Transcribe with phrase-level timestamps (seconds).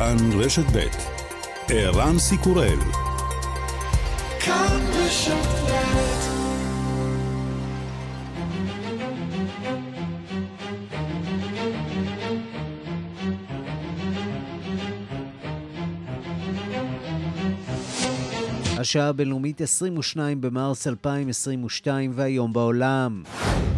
[0.00, 0.86] כאן רשת ב'
[1.68, 2.78] ערן סיקורל
[4.40, 5.34] כאן רשת
[18.78, 23.22] השעה הבינלאומית 22 במרס 2022 והיום בעולם.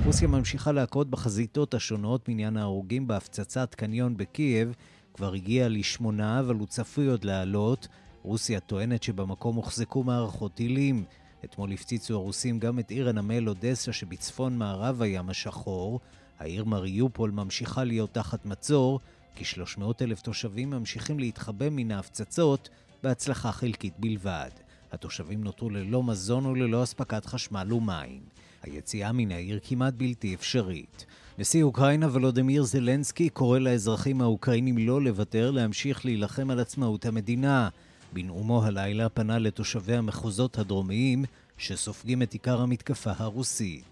[0.04, 4.75] רוסיה ממשיכה להכות בחזיתות השונות מעניין ההרוגים בהפצצת קניון בקייב.
[5.15, 7.89] כבר הגיע לשמונה, אבל הוא צפוי עוד לעלות.
[8.23, 11.05] רוסיה טוענת שבמקום הוחזקו מערכות טילים.
[11.45, 16.00] אתמול הפציצו הרוסים גם את עיר הנמל אודסה שבצפון מערב הים השחור.
[16.39, 19.00] העיר מריופול ממשיכה להיות תחת מצור,
[19.36, 22.69] כ-300 אלף תושבים ממשיכים להתחבא מן ההפצצות
[23.03, 24.50] בהצלחה חלקית בלבד.
[24.93, 28.21] התושבים נותרו ללא מזון וללא אספקת חשמל ומים.
[28.63, 31.07] היציאה מן העיר כמעט בלתי אפשרית.
[31.39, 37.69] נשיא אוקראינה ולודמיר זלנסקי קורא לאזרחים האוקראינים לא לוותר, להמשיך להילחם על עצמאות המדינה.
[38.12, 41.25] בנאומו הלילה פנה לתושבי המחוזות הדרומיים
[41.58, 43.84] שסופגים את עיקר המתקפה הרוסית.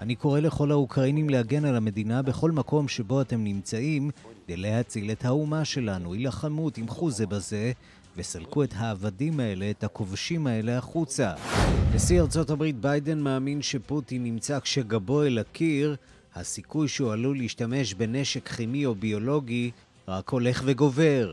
[0.00, 4.10] אני קורא לכל האוקראינים להגן על המדינה בכל מקום שבו אתם נמצאים,
[4.44, 6.14] כדי להציל את האומה שלנו.
[6.14, 7.72] הילחמו, תמכו זה בזה,
[8.16, 11.32] וסלקו את העבדים האלה, את הכובשים האלה החוצה.
[11.94, 15.96] נשיא ארצות הברית ביידן מאמין שפוטין נמצא כשגבו אל הקיר,
[16.34, 19.70] הסיכוי שהוא עלול להשתמש בנשק כימי או ביולוגי
[20.08, 21.32] רק הולך וגובר.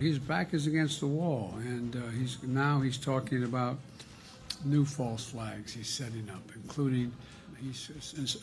[4.65, 7.11] new false flags he's setting up, including
[7.61, 7.89] he's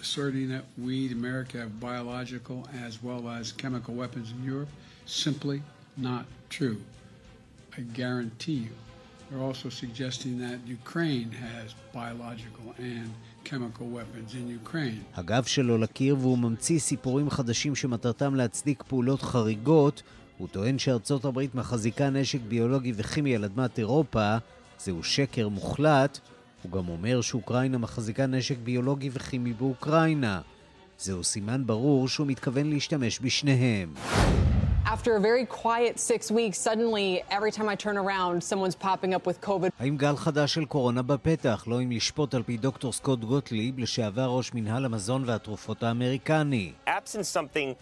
[0.01, 4.69] asserting that we, America, have biological as well as chemical weapons in Europe.
[5.07, 5.63] Simply
[5.97, 6.79] not true.
[7.79, 8.75] I guarantee you.
[9.29, 13.09] They're also suggesting that Ukraine has biological and
[13.45, 15.03] chemical weapons in Ukraine.
[15.15, 20.03] הגב שלו לקיר והוא ממציא סיפורים חדשים שמטרתם להצדיק פעולות חריגות.
[20.39, 24.37] הוא טוען שארצות הברית מחזיקה נשק ביולוגי וכימי על אדמת אירופה.
[24.79, 26.19] זהו שקר מוחלט.
[26.63, 30.41] הוא גם אומר שאוקראינה מחזיקה נשק ביולוגי וכימי באוקראינה.
[30.99, 33.95] זהו סימן ברור שהוא מתכוון להשתמש בשניהם.
[34.96, 37.08] After a very quiet six weeks, suddenly,
[37.38, 39.70] every time I turn around, someone's popping up with COVID.
[39.80, 41.64] האם גל חדש של קורונה בפתח?
[41.68, 46.72] לא אם לשפוט על פי דוקטור סקוט גוטליב, לשעבר ראש מנהל המזון והתרופות האמריקני.
[46.88, 47.74] Absent something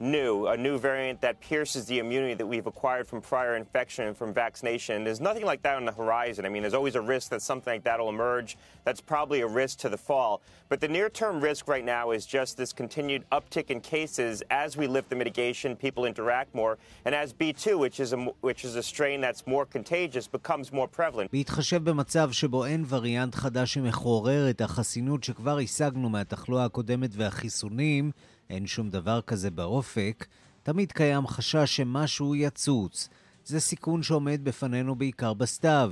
[0.00, 4.16] new, a new variant that pierces the immunity that we've acquired from prior infection and
[4.16, 5.04] from vaccination.
[5.04, 6.44] There's nothing like that on the horizon.
[6.44, 8.56] I mean, there's always a risk that something like that will emerge.
[8.84, 10.40] That's probably a risk to the fall.
[10.68, 14.76] But the near term risk right now is just this continued uptick in cases as
[14.76, 18.74] we lift the mitigation, people interact more, and as B2, which is a, which is
[18.76, 21.30] a strain that's more contagious, becomes more prevalent.
[21.32, 28.10] בהתחשב במצב שבו אין וריאנט חדש שמחורר את החסינות שכבר השגנו מהתחלואה הקודמת והחיסונים,
[28.49, 30.27] אין שום דבר כזה באופק,
[30.63, 33.09] תמיד קיים חשש שמשהו יצוץ.
[33.45, 35.91] זה סיכון שעומד בפנינו בעיקר בסתיו,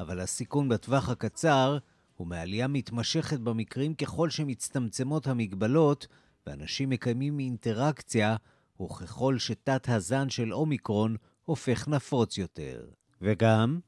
[0.00, 1.78] אבל הסיכון בטווח הקצר
[2.16, 6.06] הוא מעלייה מתמשכת במקרים ככל שמצטמצמות המגבלות
[6.46, 8.36] ואנשים מקיימים אינטראקציה,
[8.82, 12.80] וככל שתת הזן של אומיקרון הופך נפוץ יותר.
[13.22, 13.78] וגם...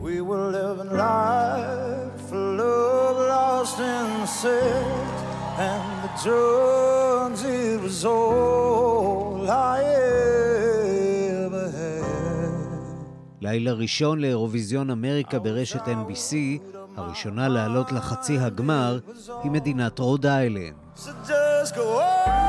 [0.00, 5.16] We were living life love lost the set
[5.68, 7.03] and the joy
[7.42, 9.82] it was all I
[11.46, 12.04] ever had.
[13.40, 16.34] לילה ראשון לאירוויזיון אמריקה ברשת NBC,
[16.96, 18.98] הראשונה לעלות לחצי הגמר,
[19.42, 20.74] היא מדינת רוד איילנד.
[20.96, 22.43] So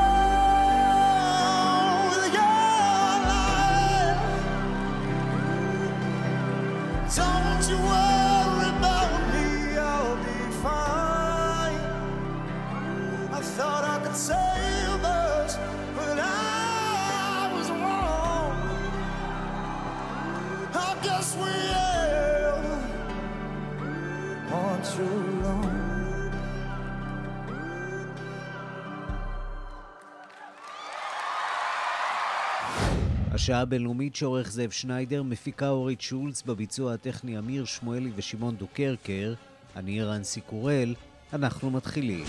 [33.46, 39.34] השעה הבינלאומית שעורך זאב שניידר, מפיקה אורית שולץ, בביצוע הטכני אמיר שמואלי ושמעון דוקרקר,
[39.76, 40.94] אני רנסי קורל,
[41.32, 42.24] אנחנו מתחילים.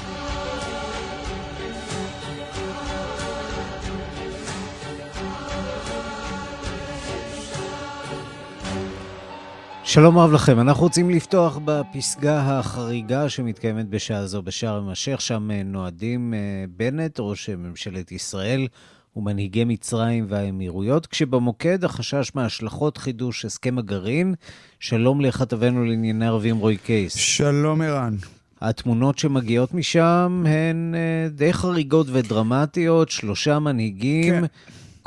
[9.98, 15.64] שלום רב לכם, אנחנו רוצים לפתוח בפסגה החריגה שמתקיימת בשעה זו בשארם א-שייח, שם אה,
[15.64, 16.40] נועדים אה,
[16.78, 18.68] בנט, ראש ממשלת ישראל,
[19.16, 24.36] ומנהיגי מצרים והאמירויות, כשבמוקד החשש מהשלכות חידוש הסכם הגרעין.
[24.80, 27.16] שלום לכתבנו לענייני ערבים רועי קייס.
[27.16, 28.16] שלום ערן.
[28.62, 34.46] התמונות שמגיעות משם הן אה, די חריגות ודרמטיות, שלושה מנהיגים, כן.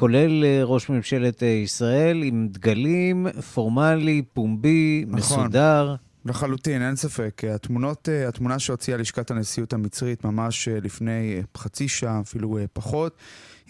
[0.00, 5.18] כולל אה, ראש ממשלת ישראל, עם דגלים, פורמלי, פומבי, נכון.
[5.18, 5.94] מסודר.
[6.24, 7.42] לחלוטין, אין ספק.
[7.54, 13.16] התמונות, התמונה שהוציאה לשכת הנשיאות המצרית ממש לפני חצי שעה, אפילו פחות,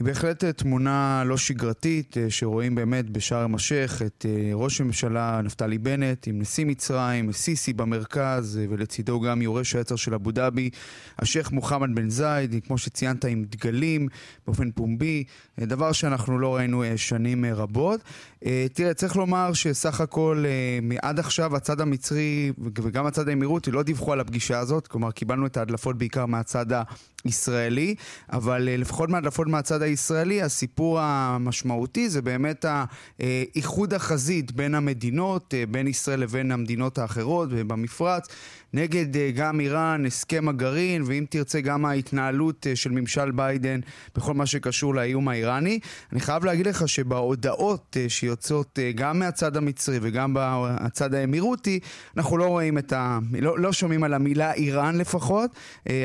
[0.00, 5.40] היא בהחלט אה, תמונה לא שגרתית, אה, שרואים באמת בשארם א-שייח את אה, ראש הממשלה
[5.44, 10.70] נפתלי בנט עם נשיא מצרים, סיסי במרכז, ולצידו גם יורש העצר של אבו דאבי,
[11.18, 14.08] השייח מוחמד בן זייד, כמו שציינת, עם דגלים
[14.46, 15.24] באופן פומבי,
[15.58, 18.00] דבר שאנחנו לא ראינו שנים רבות.
[18.72, 20.44] תראה, צריך לומר שסך הכל
[21.02, 25.56] עד עכשיו הצד המצרי וגם הצד האמירותי לא דיווחו על הפגישה הזאת, כלומר קיבלנו את
[25.56, 26.66] ההדלפות בעיקר מהצד
[27.24, 27.94] הישראלי,
[28.32, 32.64] אבל לפחות מהדלפות מהצד הישראלי, הסיפור המשמעותי זה באמת
[33.54, 38.28] איחוד החזית בין המדינות, אה, בין ישראל לבין המדינות האחרות ובמפרץ.
[38.74, 43.80] נגד אה, גם איראן, הסכם הגרעין, ואם תרצה גם ההתנהלות אה, של ממשל ביידן
[44.14, 45.78] בכל מה שקשור לאיום האיראני.
[46.12, 51.80] אני חייב להגיד לך שבהודעות אה, שיוצאות גם מהצד המצרי וגם מהצד האמירותי,
[52.16, 53.18] אנחנו לא רואים את ה...
[53.32, 55.50] לא, לא שומעים על המילה איראן לפחות,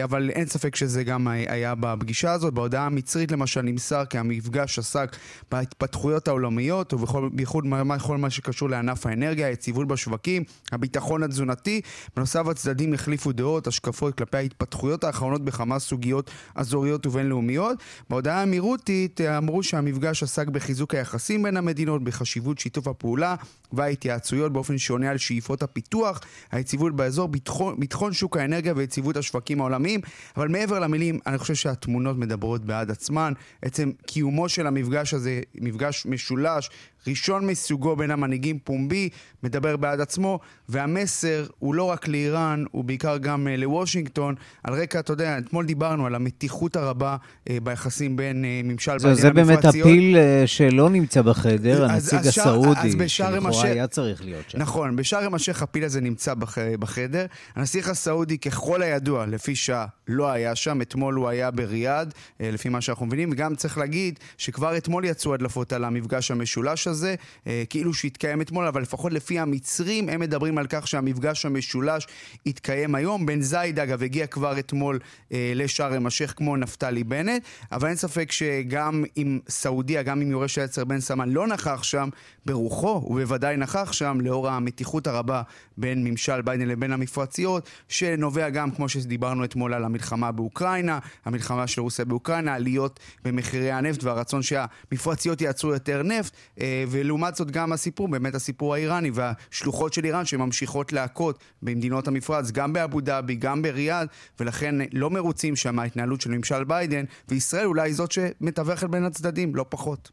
[0.04, 2.54] אבל אין ספק שזה גם היה בפגישה הזאת.
[2.54, 5.16] בהודעה המצרית למשל נמסר כי המפגש עסק
[5.52, 11.82] בהתפתחויות העולמיות, ובייחוד בכל מה שקשור לענף האנרגיה, היציבות בשווקים, הביטחון התזונתי.
[12.16, 17.78] בנוסף, הצדדים החליפו דעות, השקפות כלפי ההתפתחויות האחרונות בכמה סוגיות אזוריות ובינלאומיות.
[18.10, 23.36] בהודעה האמירותית אמרו שהמפגש עסק בחיזוק היחסים בין המדינות, בחשיבות שיתוף הפעולה
[23.74, 26.22] וההתייעצויות באופן שעונה על שאיפות הפיתוח,
[26.52, 30.02] היציבות באזור, ביטחון, ביטחון שוק האנרגיה ויציבות השווקים העולמיים.
[30.38, 33.34] אבל מעבר למילים, אני חושב שהתמונות מדברות בעד עצמן.
[33.62, 36.70] עצם קיומו של המפגש הזה, מפגש משולש,
[37.08, 39.10] ראשון מסוגו בין המנהיגים פומבי,
[39.44, 44.36] מדבר בעד עצמו, והמסר הוא לא רק לאיראן, הוא בעיקר גם uh, לוושינגטון.
[44.64, 49.10] על רקע, אתה יודע, אתמול דיברנו על המתיחות הרבה uh, ביחסים בין uh, ממשל ביידן
[49.10, 49.36] למפרציות.
[49.36, 53.68] זה באמת הפיל uh, שלא נמצא בחדר, אז, הנציג אז הסעודי, שלכאורה השי...
[53.68, 54.58] היה צריך להיות שם.
[54.58, 56.58] נכון, בשארם א-שייח הפיל הזה נמצא בח...
[56.80, 57.26] בחדר.
[57.56, 60.82] הנסיך הסעודי, ככל הידוע, לפי שעה, לא היה שם.
[60.82, 65.34] אתמול הוא היה בריאד, uh, לפי מה שאנחנו מבינים, וגם צריך להגיד שכבר אתמול יצאו
[65.34, 66.95] הדלפות על המפגש המשולש הזה.
[66.96, 67.16] הזה,
[67.48, 72.08] אה, כאילו שהתקיים אתמול, אבל לפחות לפי המצרים, הם מדברים על כך שהמפגש המשולש
[72.46, 73.26] יתקיים היום.
[73.26, 75.00] בן זייד, אגב, הגיע כבר אתמול
[75.32, 80.58] אה, לשארם א-שייח כמו נפתלי בנט, אבל אין ספק שגם אם סעודיה, גם אם יורש
[80.58, 82.10] העצר בן סמן לא נכח שם,
[82.46, 85.42] ברוחו הוא בוודאי נכח שם, לאור המתיחות הרבה
[85.78, 91.82] בין ממשל ביידן לבין המפרציות, שנובע גם, כמו שדיברנו אתמול, על המלחמה באוקראינה, המלחמה של
[91.82, 98.08] רוסיה באוקראינה, עליות במחירי הנפט והרצון שהמפרציות ייצרו יותר נפט, אה, ולעומת זאת גם הסיפור,
[98.08, 104.08] באמת הסיפור האיראני והשלוחות של איראן שממשיכות להכות במדינות המפרץ, גם באבו דאבי, גם בריאד,
[104.40, 109.66] ולכן לא מרוצים שם ההתנהלות של ממשל ביידן, וישראל אולי זאת שמתווכת בין הצדדים, לא
[109.70, 110.12] פחות.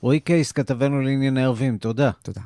[0.00, 2.10] רועי קייס, כתבנו לענייני ערבים, תודה.
[2.22, 2.40] תודה.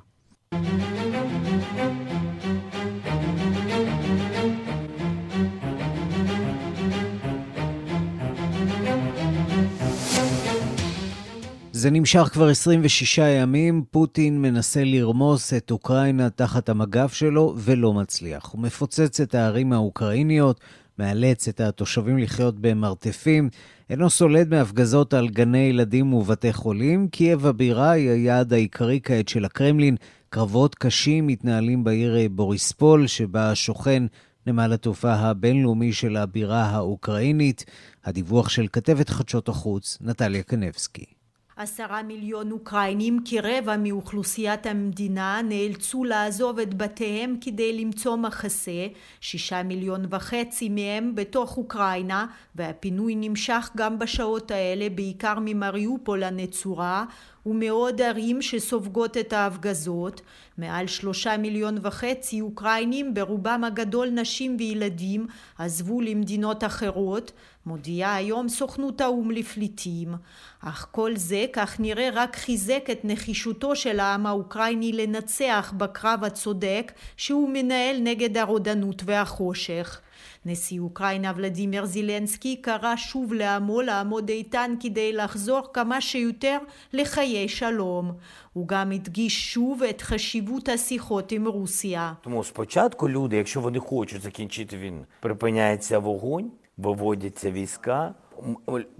[11.78, 18.50] זה נמשך כבר 26 ימים, פוטין מנסה לרמוס את אוקראינה תחת המגף שלו ולא מצליח.
[18.52, 20.60] הוא מפוצץ את הערים האוקראיניות,
[20.98, 23.48] מאלץ את התושבים לחיות במרתפים,
[23.90, 27.08] אינו סולד מהפגזות על גני ילדים ובתי חולים.
[27.08, 29.96] קייב הבירה היא היעד העיקרי כעת של הקרמלין.
[30.30, 34.02] קרבות קשים מתנהלים בעיר בוריספול, שבה שוכן
[34.46, 37.64] נמל התעופה הבינלאומי של הבירה האוקראינית.
[38.04, 41.17] הדיווח של כתבת חדשות החוץ, נטליה קנבסקי.
[41.58, 48.86] עשרה מיליון אוקראינים, כרבע מאוכלוסיית המדינה, נאלצו לעזוב את בתיהם כדי למצוא מחסה,
[49.20, 57.04] שישה מיליון וחצי מהם בתוך אוקראינה, והפינוי נמשך גם בשעות האלה, בעיקר ממריופול הנצורה,
[57.46, 60.20] ומעוד ערים שסופגות את ההפגזות,
[60.58, 65.26] מעל שלושה מיליון וחצי אוקראינים, ברובם הגדול נשים וילדים,
[65.58, 67.32] עזבו למדינות אחרות,
[67.67, 70.13] מודיעה היום סוכנות האו"ם לפליטים.
[70.61, 76.91] אך כל זה, כך נראה, רק חיזק את נחישותו של העם האוקראיני לנצח בקרב הצודק
[77.17, 80.01] שהוא מנהל נגד הרודנות והחושך.
[80.45, 86.57] נשיא אוקראינה ולדימיר זילנסקי קרא שוב לעמו לעמוד איתן כדי לחזור כמה שיותר
[86.93, 88.11] לחיי שלום.
[88.53, 92.13] הוא גם הדגיש שוב את חשיבות השיחות עם רוסיה.
[92.23, 98.14] тому спочатку люди, якщо вони хочуть закінчити війну, припиняється вогонь, Виводяться війська,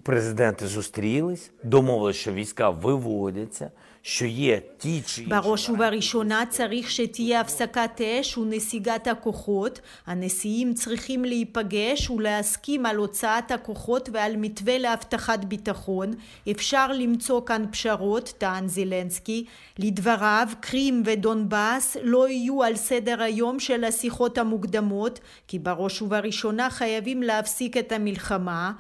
[0.03, 5.29] Президенти зустрілись, домовилися, що війська виводяться, що є ті чи інші...
[5.29, 9.82] בראש ובראשונה צריך שתהיה הפסקת אש ונסיגת הכוחות.
[10.05, 16.13] הנשיאים צריכים להיפגש ולהסכים על הוצאת הכוחות ועל מתווה להבטחת ביטחון.
[16.51, 19.46] אפשר למצוא כאן פשרות, טען זילנסקי.
[19.79, 27.24] לדבריו, קרים ודונבאס לא יהיו על סדר היום של השיחות המוקדמות, כי בראש ובראשונה חייבים
[27.24, 28.72] להפסיק את המלחמה.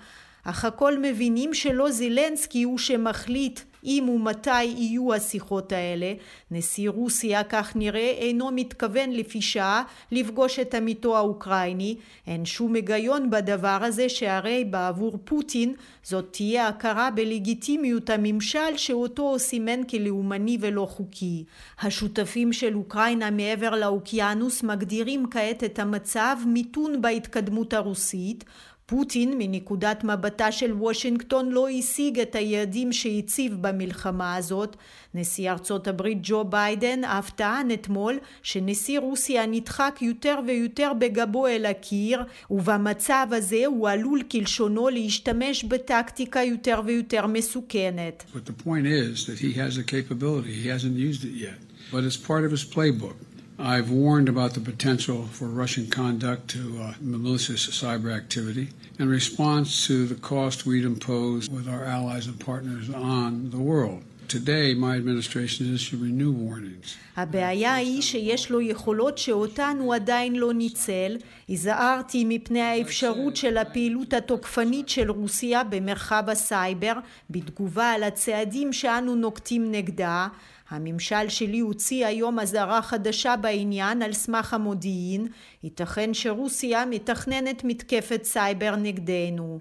[0.44, 6.12] אך הכל מבינים שלא זילנסקי הוא שמחליט אם ומתי יהיו השיחות האלה.
[6.50, 11.96] נשיא רוסיה, כך נראה, אינו מתכוון לפי שעה לפגוש את עמיתו האוקראיני.
[12.26, 19.84] אין שום היגיון בדבר הזה שהרי בעבור פוטין זאת תהיה הכרה בלגיטימיות הממשל שאותו סימן
[19.84, 21.44] כלאומני ולא חוקי.
[21.80, 28.44] השותפים של אוקראינה מעבר לאוקיינוס מגדירים כעת את המצב מיתון בהתקדמות הרוסית
[28.90, 34.76] פוטין מנקודת מבטה של וושינגטון לא השיג את היעדים שהציב במלחמה הזאת.
[35.14, 41.66] נשיא ארצות הברית ג'ו ביידן אף טען אתמול שנשיא רוסיה נדחק יותר ויותר בגבו אל
[41.66, 48.24] הקיר ובמצב הזה הוא עלול כלשונו להשתמש בטקטיקה יותר ויותר מסוכנת.
[48.34, 50.52] But the point is that he has a capability.
[50.62, 51.58] He hasn't used it yet.
[51.92, 53.27] But it's part of his playbook.
[53.59, 59.85] I've warned about the potential for Russian conduct to uh, malicious cyber activity in response
[59.87, 64.03] to the cost we'd impose with our allies and partners on the world.
[64.27, 66.97] Today, my administration is issuing new warnings.
[67.17, 71.17] הבעיה היא שיש לו יכולות שאותן הוא עדיין לא ניצל.
[71.49, 76.93] הזהרתי מפני האפשרות של הפעילות התוקפנית של רוסיה במרחב הסייבר
[77.29, 80.27] בתגובה על הצעדים שאנו נוקטים נגדה.
[80.70, 85.26] הממשל שלי הוציא היום אזהרה חדשה בעניין על סמך המודיעין.
[85.64, 89.60] ייתכן שרוסיה מתכננת מתקפת סייבר נגדנו.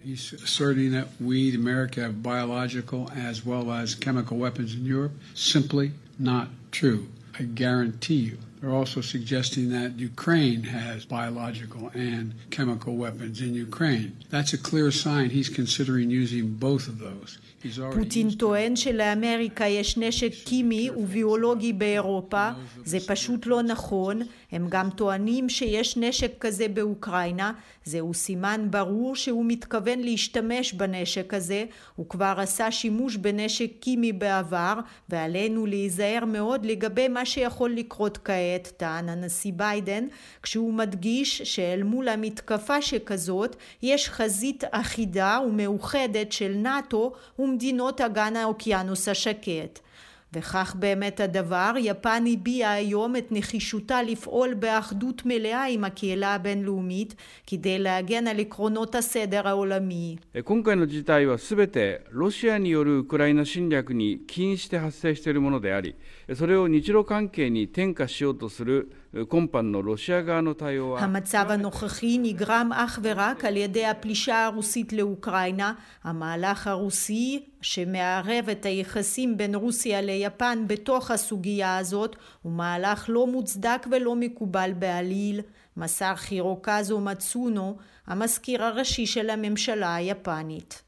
[1.22, 2.14] We, America,
[3.30, 3.96] as well as
[4.84, 5.16] Europe.
[6.20, 7.02] Not true.
[7.40, 8.38] I guarantee you.
[8.60, 14.12] They're also suggesting that Ukraine has biological and chemical weapons in Ukraine.
[14.32, 17.38] That's a clear sign he's considering using both of those.
[17.94, 22.50] פוטין טוען שלאמריקה יש נשק קימי וביולוגי באירופה,
[22.86, 24.22] זה פשוט לא נכון,
[24.52, 27.52] הם גם טוענים שיש נשק כזה באוקראינה,
[27.86, 34.74] זהו סימן ברור שהוא מתכוון להשתמש בנשק הזה, הוא כבר עשה שימוש בנשק קימי בעבר,
[35.10, 40.08] ועלינו להיזהר מאוד לגבי מה שיכול לקרות כעת, טען הנשיא ביידן,
[40.44, 47.14] כשהוא מדגיש שאל מול המתקפה שכזאת, יש חזית אחידה ומאוחדת של נאט"ו
[48.01, 49.81] אגן האוקיינוס השקט.
[50.35, 57.15] וכך באמת הדבר, יפן הביעה היום את נחישותה לפעול באחדות מלאה עם הקהילה הבינלאומית
[57.47, 60.17] כדי להגן על עקרונות הסדר העולמי.
[60.45, 65.95] 今回の事態はすべてロシアによるウクライナ侵略に起因して発生しているものであり、
[66.35, 68.93] それを日露関係に転嫁しようとする
[69.29, 75.75] 今般のロシア側の対応は המצב הנוכחי נגרם אך ורק על ידי הפלישה הרוסית לאוקראינה,
[76.05, 83.87] המהלך הרוסי שמערב את היחסים בין רוסיה ליפן בתוך הסוגיה הזאת הוא מהלך לא מוצדק
[83.91, 85.41] ולא מקובל בעליל,
[85.77, 87.77] מסר חירוקזו מצונו,
[88.07, 90.83] המזכיר הראשי של הממשלה היפנית.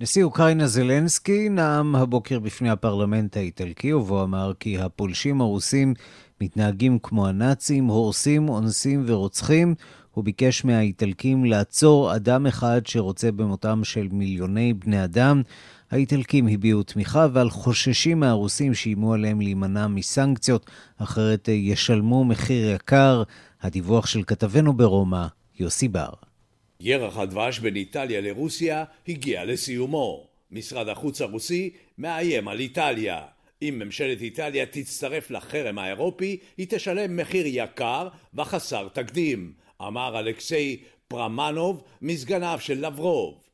[0.00, 5.94] נשיא אוקראינה זלנסקי נאם הבוקר בפני הפרלמנט האיטלקי, ובו אמר כי הפולשים הרוסים
[6.40, 9.74] מתנהגים כמו הנאצים, הורסים, אונסים ורוצחים.
[10.10, 15.42] הוא ביקש מהאיטלקים לעצור אדם אחד שרוצה במותם של מיליוני בני אדם.
[15.90, 23.22] האיטלקים הביעו תמיכה ועל חוששים מהרוסים שאיימו עליהם להימנע מסנקציות, אחרת ישלמו מחיר יקר.
[23.62, 25.26] הדיווח של כתבנו ברומא,
[25.60, 26.33] יוסי בר.
[26.80, 30.26] ירח הדבש בין איטליה לרוסיה הגיע לסיומו.
[30.50, 33.22] משרד החוץ הרוסי מאיים על איטליה.
[33.62, 39.52] אם ממשלת איטליה תצטרף לחרם האירופי, היא תשלם מחיר יקר וחסר תקדים,
[39.82, 40.76] אמר אלכסיי
[41.08, 43.44] פרמנוב מסגניו של לברוב.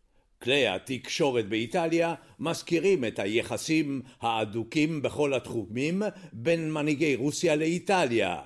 [0.42, 8.40] כלי התקשורת באיטליה מזכירים את היחסים ההדוקים בכל התחומים בין מנהיגי רוסיה לאיטליה.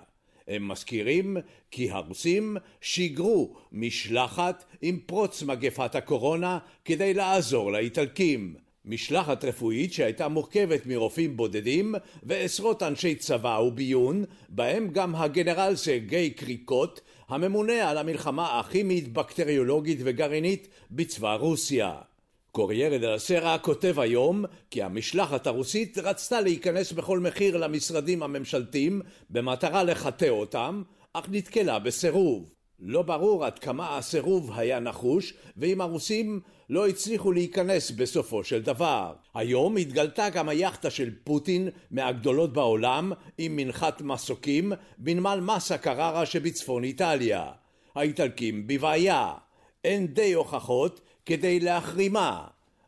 [0.48, 1.36] הם מזכירים
[1.70, 8.54] כי הרוסים שיגרו משלחת עם פרוץ מגפת הקורונה כדי לעזור לאיטלקים.
[8.84, 17.00] משלחת רפואית שהייתה מורכבת מרופאים בודדים ועשרות אנשי צבא וביון, בהם גם הגנרל סרגי קריקוט,
[17.28, 21.94] הממונה על המלחמה הכימית, בקטריולוגית וגרעינית בצבא רוסיה.
[22.54, 29.82] קוריירה דה סרה כותב היום כי המשלחת הרוסית רצתה להיכנס בכל מחיר למשרדים הממשלתיים במטרה
[29.82, 30.82] לחטא אותם,
[31.12, 32.54] אך נתקלה בסירוב.
[32.78, 39.12] לא ברור עד כמה הסירוב היה נחוש, ואם הרוסים לא הצליחו להיכנס בסופו של דבר.
[39.34, 46.84] היום התגלתה גם היאכטה של פוטין מהגדולות בעולם עם מנחת מסוקים בנמל מסה קררה שבצפון
[46.84, 47.46] איטליה.
[47.94, 49.32] האיטלקים בבעיה.
[49.84, 52.44] אין די הוכחות כדי להחרימה.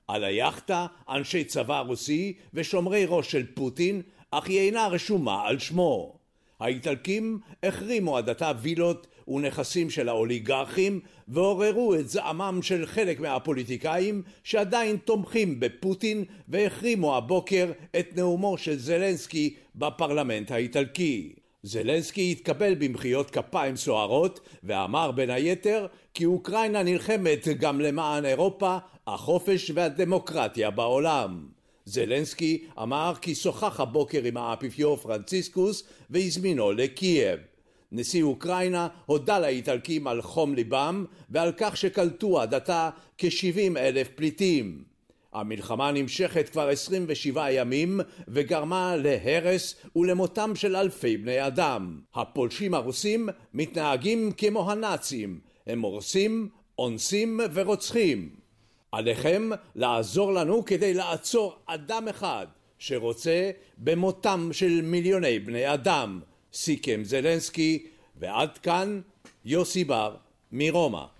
[0.08, 6.16] על היאכטה אנשי צבא רוסי ושומרי ראש של פוטין, אך היא אינה רשומה על שמו.
[6.60, 14.96] האיטלקים החרימו עד עתה וילות ונכסים של האוליגרכים ועוררו את זעמם של חלק מהפוליטיקאים שעדיין
[14.96, 21.32] תומכים בפוטין והחרימו הבוקר את נאומו של זלנסקי בפרלמנט האיטלקי.
[21.66, 29.70] זלנסקי התקבל במחיאות כפיים סוערות ואמר בין היתר כי אוקראינה נלחמת גם למען אירופה, החופש
[29.74, 31.46] והדמוקרטיה בעולם.
[31.84, 37.40] זלנסקי אמר כי שוחח הבוקר עם האפיפיור פרנציסקוס והזמינו לקייב.
[37.92, 44.95] נשיא אוקראינה הודה לאיטלקים על חום ליבם ועל כך שקלטו עד עתה כ-70 אלף פליטים.
[45.36, 52.00] המלחמה נמשכת כבר 27 ימים וגרמה להרס ולמותם של אלפי בני אדם.
[52.14, 58.30] הפולשים הרוסים מתנהגים כמו הנאצים, הם הורסים, אונסים ורוצחים.
[58.92, 62.46] עליכם לעזור לנו כדי לעצור אדם אחד
[62.78, 66.20] שרוצה במותם של מיליוני בני אדם,
[66.52, 69.00] סיכם זלנסקי, ועד כאן
[69.44, 70.16] יוסי בר
[70.52, 71.15] מרומא.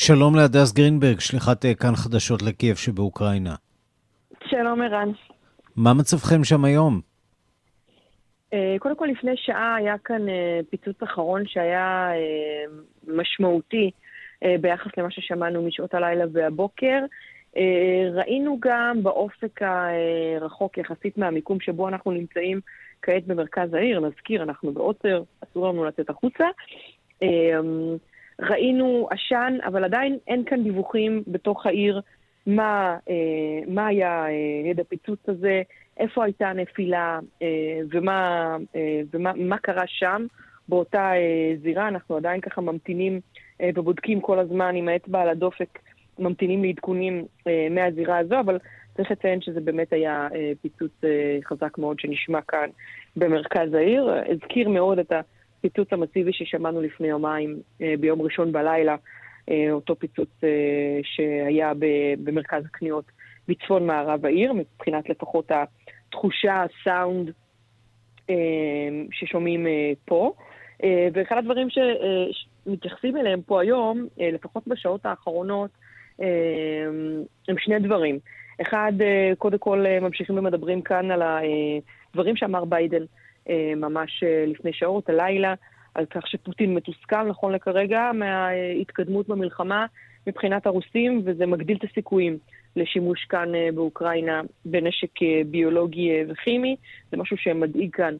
[0.00, 3.54] שלום להדס גרינברג, שליחת אה, כאן חדשות לקייב שבאוקראינה.
[4.48, 5.08] שלום ערן.
[5.76, 7.00] מה מצבכם שם היום?
[8.52, 12.10] אה, קודם כל, לפני שעה היה כאן אה, פיצוץ אחרון שהיה
[13.08, 13.90] משמעותי
[14.60, 16.98] ביחס למה ששמענו משעות הלילה והבוקר.
[18.14, 22.60] ראינו גם באופק הרחוק יחסית מהמיקום שבו אנחנו נמצאים
[23.02, 26.44] כעת במרכז העיר, נזכיר, אנחנו בעוצר, אסור לנו לצאת החוצה.
[28.40, 32.00] ראינו עשן, אבל עדיין אין כאן דיווחים בתוך העיר
[32.46, 33.14] מה, אה,
[33.66, 35.62] מה היה אה, הד הפיצוץ הזה,
[35.96, 40.26] איפה הייתה הנפילה אה, ומה, אה, ומה מה קרה שם
[40.68, 41.88] באותה אה, זירה.
[41.88, 43.20] אנחנו עדיין ככה ממתינים
[43.60, 45.78] אה, ובודקים כל הזמן עם האצבע על הדופק,
[46.18, 48.58] ממתינים לעדכונים אה, מהזירה הזו, אבל
[48.96, 52.68] צריך לציין שזה באמת היה אה, פיצוץ אה, חזק מאוד שנשמע כאן
[53.16, 54.10] במרכז העיר.
[54.28, 55.20] הזכיר מאוד את ה...
[55.58, 58.96] הפיצוץ המסיבי ששמענו לפני יומיים, אה, ביום ראשון בלילה,
[59.50, 61.72] אה, אותו פיצוץ אה, שהיה
[62.24, 63.04] במרכז הקניות
[63.48, 67.30] בצפון מערב העיר, מבחינת לפחות התחושה, הסאונד
[69.12, 69.66] ששומעים
[70.04, 70.32] פה.
[71.12, 75.70] ואחד הדברים שמתייחסים אליהם פה היום, לפחות בשעות האחרונות,
[77.48, 78.18] הם שני דברים.
[78.60, 78.92] אחד,
[79.38, 83.02] קודם כל ממשיכים ומדברים כאן על הדברים שאמר ביידן
[83.76, 85.54] ממש אה, לפני שעות, הלילה,
[85.94, 89.86] על כך שפוטין מתוסכל נכון לכרגע מההתקדמות במלחמה
[90.26, 92.38] מבחינת הרוסים, וזה מגדיל את הסיכויים
[92.76, 95.10] לשימוש כאן אה, באוקראינה בנשק
[95.46, 96.76] ביולוגי וכימי.
[97.10, 98.14] זה משהו שמדאיג כאן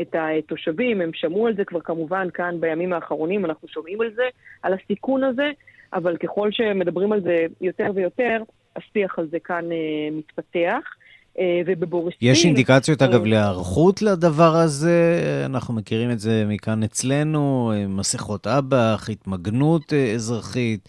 [0.00, 4.28] את התושבים, הם שמעו על זה כבר כמובן כאן בימים האחרונים, אנחנו שומעים על זה,
[4.62, 5.50] על הסיכון הזה,
[5.92, 8.42] אבל ככל שמדברים על זה יותר ויותר,
[8.76, 9.64] השיח על זה כאן
[10.12, 10.94] מתפתח.
[11.38, 12.30] אה, ובבוריסטין...
[12.30, 15.22] יש אינדיקציות, אגב, להיערכות לדבר הזה?
[15.46, 20.88] אנחנו מכירים את זה מכאן אצלנו, אה, מסכות אב"ח, התמגנות אה, אזרחית.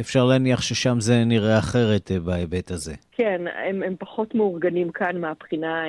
[0.00, 2.94] אפשר להניח ששם זה נראה אחרת בהיבט הזה.
[3.12, 5.84] כן, הם, הם פחות מאורגנים כאן מהבחינה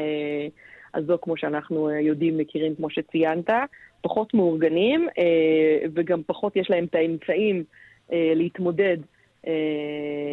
[0.96, 3.50] הזו, כמו שאנחנו יודעים, מכירים, כמו שציינת.
[4.02, 5.08] פחות מאורגנים,
[5.94, 7.64] וגם פחות יש להם את האמצעים
[8.12, 9.21] להתמודד אה,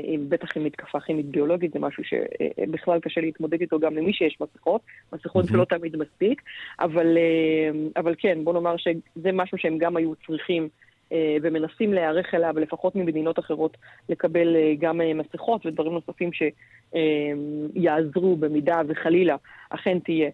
[0.03, 4.39] עם, בטח עם מתקפה כימית ביולוגית, זה משהו שבכלל קשה להתמודד איתו גם למי שיש
[4.41, 4.81] מסכות,
[5.13, 6.43] מסכות זה לא תמיד מספיק,
[6.81, 10.69] אבל, אה, אבל כן, בוא נאמר שזה משהו שהם גם היו צריכים
[11.13, 13.77] אה, ומנסים להיערך אליו, לפחות ממדינות אחרות,
[14.09, 19.37] לקבל גם מסכות ודברים נוספים שיעזרו במידה וחלילה
[19.71, 20.31] אכן תהיה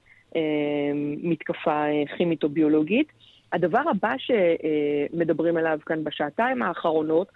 [1.23, 1.85] מתקפה
[2.17, 3.09] כימית או ביולוגית.
[3.53, 7.29] הדבר הבא שמדברים עליו כאן בשעתיים האחרונות,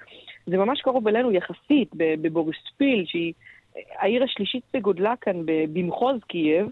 [0.50, 3.32] זה ממש קרוב אלינו יחסית, בבוריספיל, שהיא
[3.98, 6.66] העיר השלישית בגודלה כאן במחוז קייב,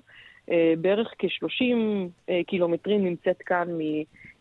[0.51, 1.77] אה, בערך כ-30
[2.29, 3.69] אה, קילומטרים נמצאת כאן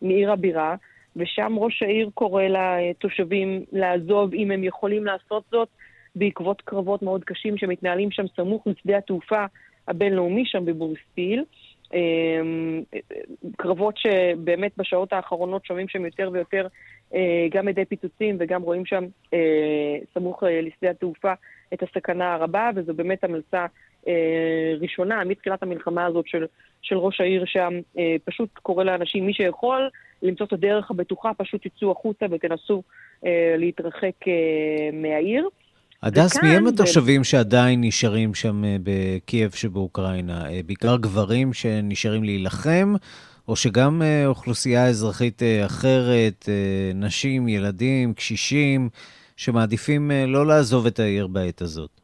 [0.01, 0.75] מעיר הבירה,
[1.15, 5.67] ושם ראש העיר קורא לתושבים לעזוב אם הם יכולים לעשות זאת
[6.15, 9.45] בעקבות קרבות מאוד קשים שמתנהלים שם סמוך לשדה התעופה
[9.87, 11.43] הבינלאומי שם בבוריספיל.
[11.93, 12.83] אמ,
[13.57, 16.67] קרבות שבאמת בשעות האחרונות שומעים שם יותר ויותר
[17.13, 21.33] אה, גם מדי פיצוצים וגם רואים שם אה, סמוך אה, לשדה התעופה
[21.73, 23.65] את הסכנה הרבה, וזו באמת המלצה
[24.81, 26.45] ראשונה מתחילת המלחמה הזאת של,
[26.81, 27.73] של ראש העיר שם,
[28.25, 29.89] פשוט קורא לאנשים, מי שיכול,
[30.21, 32.83] למצוא את הדרך הבטוחה, פשוט תצאו החוצה ותנסו
[33.57, 34.15] להתרחק
[34.93, 35.49] מהעיר.
[36.05, 37.23] הדס, מי הם התושבים ב...
[37.23, 40.49] שעדיין נשארים שם אה, בקייב שבאוקראינה?
[40.49, 42.93] אה, בעיקר גברים שנשארים להילחם,
[43.47, 46.49] או שגם אה, אוכלוסייה אזרחית אחרת,
[46.95, 48.89] נשים, ילדים, קשישים,
[49.37, 52.01] שמעדיפים לא לעזוב את העיר בעת הזאת?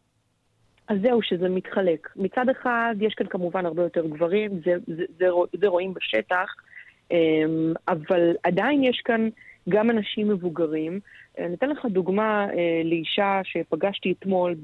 [0.87, 2.09] אז זהו, שזה מתחלק.
[2.15, 5.25] מצד אחד, יש כאן כמובן הרבה יותר גברים, זה, זה, זה,
[5.61, 6.47] זה רואים בשטח,
[7.11, 9.29] אמ, אבל עדיין יש כאן
[9.69, 10.99] גם אנשים מבוגרים.
[11.37, 14.55] אני אתן לך דוגמה אה, לאישה שפגשתי אתמול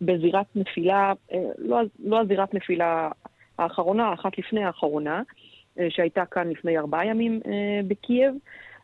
[0.00, 3.08] בזירת נפילה, אה, לא, לא הזירת נפילה
[3.58, 5.22] האחרונה, אחת לפני האחרונה,
[5.78, 7.40] אה, שהייתה כאן לפני ארבעה ימים
[7.88, 8.34] בקייב,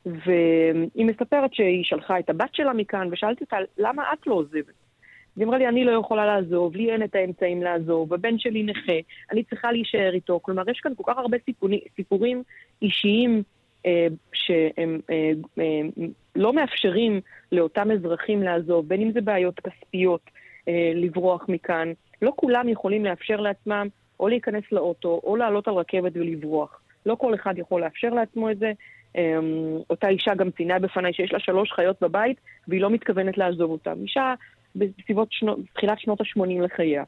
[0.06, 4.74] והיא מספרת שהיא שלחה את הבת שלה מכאן, ושאלתי אותה, למה את לא עוזבת?
[5.37, 8.92] היא אמרה לי, אני לא יכולה לעזוב, לי אין את האמצעים לעזוב, הבן שלי נכה,
[9.32, 10.40] אני צריכה להישאר איתו.
[10.42, 12.42] כלומר, יש כאן כל כך הרבה סיפורים, סיפורים
[12.82, 13.55] אישיים אה,
[14.33, 15.81] שהם אה, אה,
[16.37, 17.20] לא מאפשרים
[17.53, 20.31] לאותם אזרחים לעזוב, בין אם זה בעיות כספיות,
[20.68, 21.92] אה, לברוח מכאן.
[22.22, 23.88] לא כולם יכולים לאפשר לעצמם
[24.20, 26.81] או להיכנס לאוטו או לעלות על רכבת ולברוח.
[27.07, 28.72] לא כל אחד יכול לאפשר לעצמו את זה.
[29.16, 29.38] אה,
[29.90, 32.37] אותה אישה גם ציינה בפניי שיש לה שלוש חיות בבית
[32.68, 33.94] והיא לא מתכוונת לעזוב אותן.
[34.03, 34.35] אישה
[34.77, 37.05] בסביבות שנו, תחילת שנות ה-80 לחייה.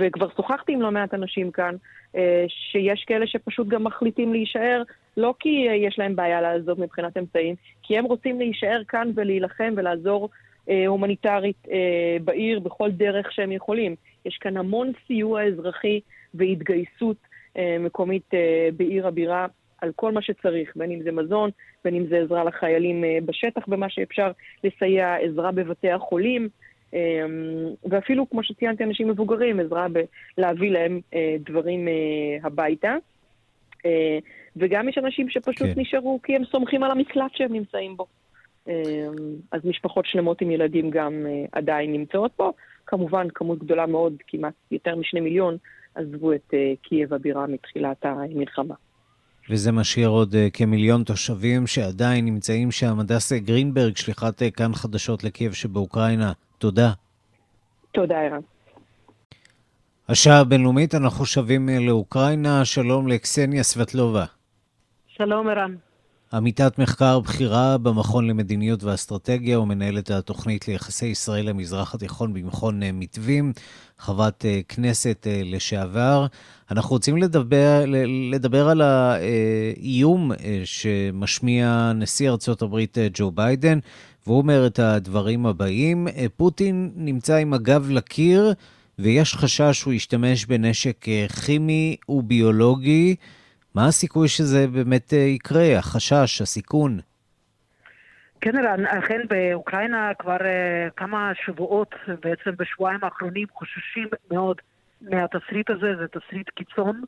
[0.00, 1.74] וכבר שוחחתי עם לא מעט אנשים כאן,
[2.16, 4.82] אה, שיש כאלה שפשוט גם מחליטים להישאר,
[5.16, 10.28] לא כי יש להם בעיה לעזוב מבחינת אמצעים, כי הם רוצים להישאר כאן ולהילחם ולעזור
[10.68, 13.94] אה, הומניטרית אה, בעיר בכל דרך שהם יכולים.
[14.24, 16.00] יש כאן המון סיוע אזרחי
[16.34, 17.16] והתגייסות
[17.80, 18.30] מקומית
[18.76, 19.46] בעיר הבירה
[19.80, 21.50] על כל מה שצריך, בין אם זה מזון,
[21.84, 24.30] בין אם זה עזרה לחיילים בשטח במה שאפשר
[24.64, 26.48] לסייע, עזרה בבתי החולים.
[26.94, 29.86] אמ, ואפילו, כמו שציינתי, אנשים מבוגרים, עזרה
[30.36, 31.92] בלהביא להם אה, דברים אה,
[32.42, 32.96] הביתה.
[34.56, 35.80] אה, וגם יש אנשים שפשוט כן.
[35.80, 38.06] נשארו כי הם סומכים על המקלט שהם נמצאים בו.
[38.68, 38.72] אמ,
[39.52, 42.52] אז משפחות שלמות עם ילדים גם עדיין נמצאות פה.
[42.86, 45.56] כמובן, כמות גדולה מאוד, כמעט יותר משני מיליון,
[45.94, 48.74] עזבו את קייב הבירה מתחילת המלחמה.
[49.50, 53.00] וזה משאיר עוד כמיליון תושבים שעדיין נמצאים שם.
[53.00, 56.90] הדס גרינברג, שליחת כאן חדשות לקייב שבאוקראינה, תודה.
[57.92, 58.40] תודה, ערן.
[60.08, 62.64] השעה הבינלאומית, אנחנו שבים לאוקראינה.
[62.64, 64.24] שלום לקסניה סבטלובה.
[65.16, 65.74] שלום, ערן.
[66.32, 73.52] עמיתת מחקר בכירה במכון למדיניות ואסטרטגיה ומנהלת התוכנית ליחסי ישראל למזרח התיכון במכון מתווים,
[73.98, 76.26] חברת אה, כנסת אה, לשעבר.
[76.70, 77.84] אנחנו רוצים לדבר,
[78.32, 83.78] לדבר על האיום אה, שמשמיע נשיא ארצות הברית ג'ו ביידן
[84.26, 88.54] והוא אומר את הדברים הבאים: פוטין נמצא עם הגב לקיר
[88.98, 93.16] ויש חשש שהוא ישתמש בנשק אה, כימי וביולוגי.
[93.74, 95.78] מה הסיכוי שזה באמת אה, יקרה?
[95.78, 96.98] החשש, הסיכון?
[98.40, 104.56] כן, ערן, אכן באוקראינה כבר אה, כמה שבועות, בעצם בשבועיים האחרונים, חוששים מאוד
[105.00, 107.02] מהתסריט הזה, זה תסריט קיצון.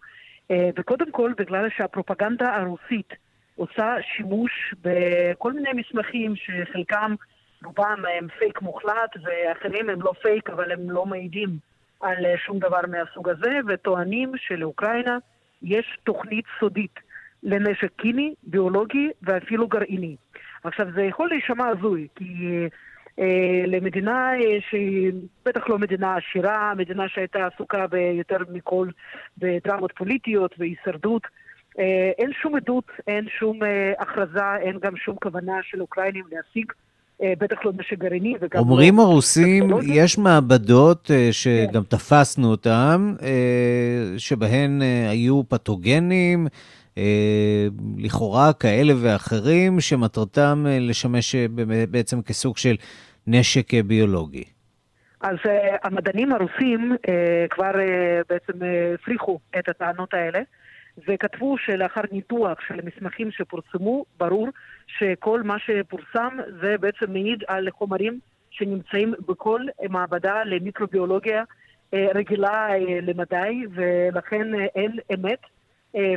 [0.53, 3.13] אה, וקודם כל, בגלל שהפרופגנדה הרוסית
[3.57, 7.15] עושה שימוש בכל מיני מסמכים שחלקם,
[7.65, 11.49] רובם הם פייק מוחלט ואחרים הם לא פייק אבל הם לא מעידים
[12.01, 15.19] על שום דבר מהסוג הזה וטוענים שלאוקראינה
[15.63, 17.01] יש תוכנית סודית
[17.43, 20.17] לנשק קיני, ביולוגי ואפילו גרעיני.
[20.65, 22.25] עכשיו זה יכול להישמע הזוי כי
[23.19, 25.13] אה, למדינה אה, שהיא
[25.45, 28.89] בטח לא מדינה עשירה, מדינה שהייתה עסוקה ביותר מכל
[29.39, 31.23] בדרמות פוליטיות והישרדות
[31.79, 36.73] אה, אין שום עדות, אין שום אה, הכרזה, אין גם שום כוונה של אוקראינים להשיג.
[37.23, 41.97] אה, בטח לא נשק גרעיני וגם לא אומרים לא הרוסים, יש מעבדות שגם כן.
[41.97, 43.15] תפסנו אותן,
[44.19, 46.47] שבהן היו פתוגנים,
[47.99, 51.35] לכאורה כאלה ואחרים, שמטרתם לשמש
[51.91, 52.77] בעצם כסוג של
[53.27, 54.45] נשק ביולוגי.
[55.21, 55.37] אז
[55.83, 56.97] המדענים הרוסים
[57.51, 57.73] כבר
[58.29, 58.53] בעצם
[58.95, 60.41] הפריחו את הטענות האלה.
[61.09, 64.49] וכתבו שלאחר ניתוח של המסמכים שפורסמו, ברור
[64.87, 68.19] שכל מה שפורסם זה בעצם מעיד על חומרים
[68.51, 71.45] שנמצאים בכל מעבדה למיקרוביולוגיה
[71.95, 75.41] אה, רגילה אה, למדי, ולכן אה, אין אמת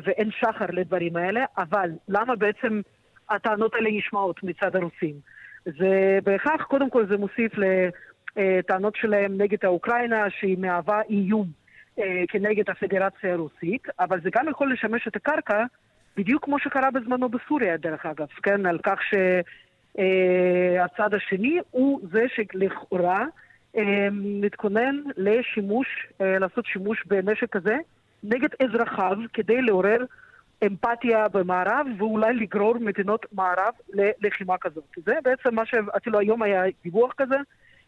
[0.03, 2.81] ואין שחר לדברים האלה, אבל למה בעצם
[3.29, 5.15] הטענות האלה נשמעות מצד הרוסים?
[5.65, 11.47] זה בהכרח, קודם כל זה מוסיף לטענות שלהם נגד האוקראינה, שהיא מהווה איום
[12.27, 15.65] כנגד הפדרציה הרוסית, אבל זה גם יכול לשמש את הקרקע,
[16.17, 18.99] בדיוק כמו שקרה בזמנו בסוריה, דרך אגב, כן, על כך
[19.95, 23.25] שהצד השני הוא זה שלכאורה
[23.77, 25.87] אה, מתכונן לשימוש,
[26.21, 27.77] אה, לעשות שימוש בנשק כזה
[28.23, 30.05] נגד אזרחיו כדי לעורר
[30.65, 34.83] אמפתיה במערב ואולי לגרור מדינות מערב ללחימה כזאת.
[35.05, 37.35] זה בעצם מה שאפילו היום היה דיווח כזה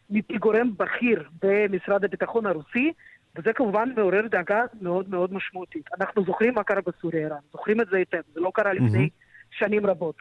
[0.10, 2.92] מפי גורם בכיר במשרד הביטחון הרוסי,
[3.36, 5.86] וזה כמובן מעורר דאגה מאוד מאוד משמעותית.
[6.00, 9.58] אנחנו זוכרים מה קרה בסוריה איראן, זוכרים את זה היטב, זה לא קרה לפני mm-hmm.
[9.58, 10.16] שנים רבות.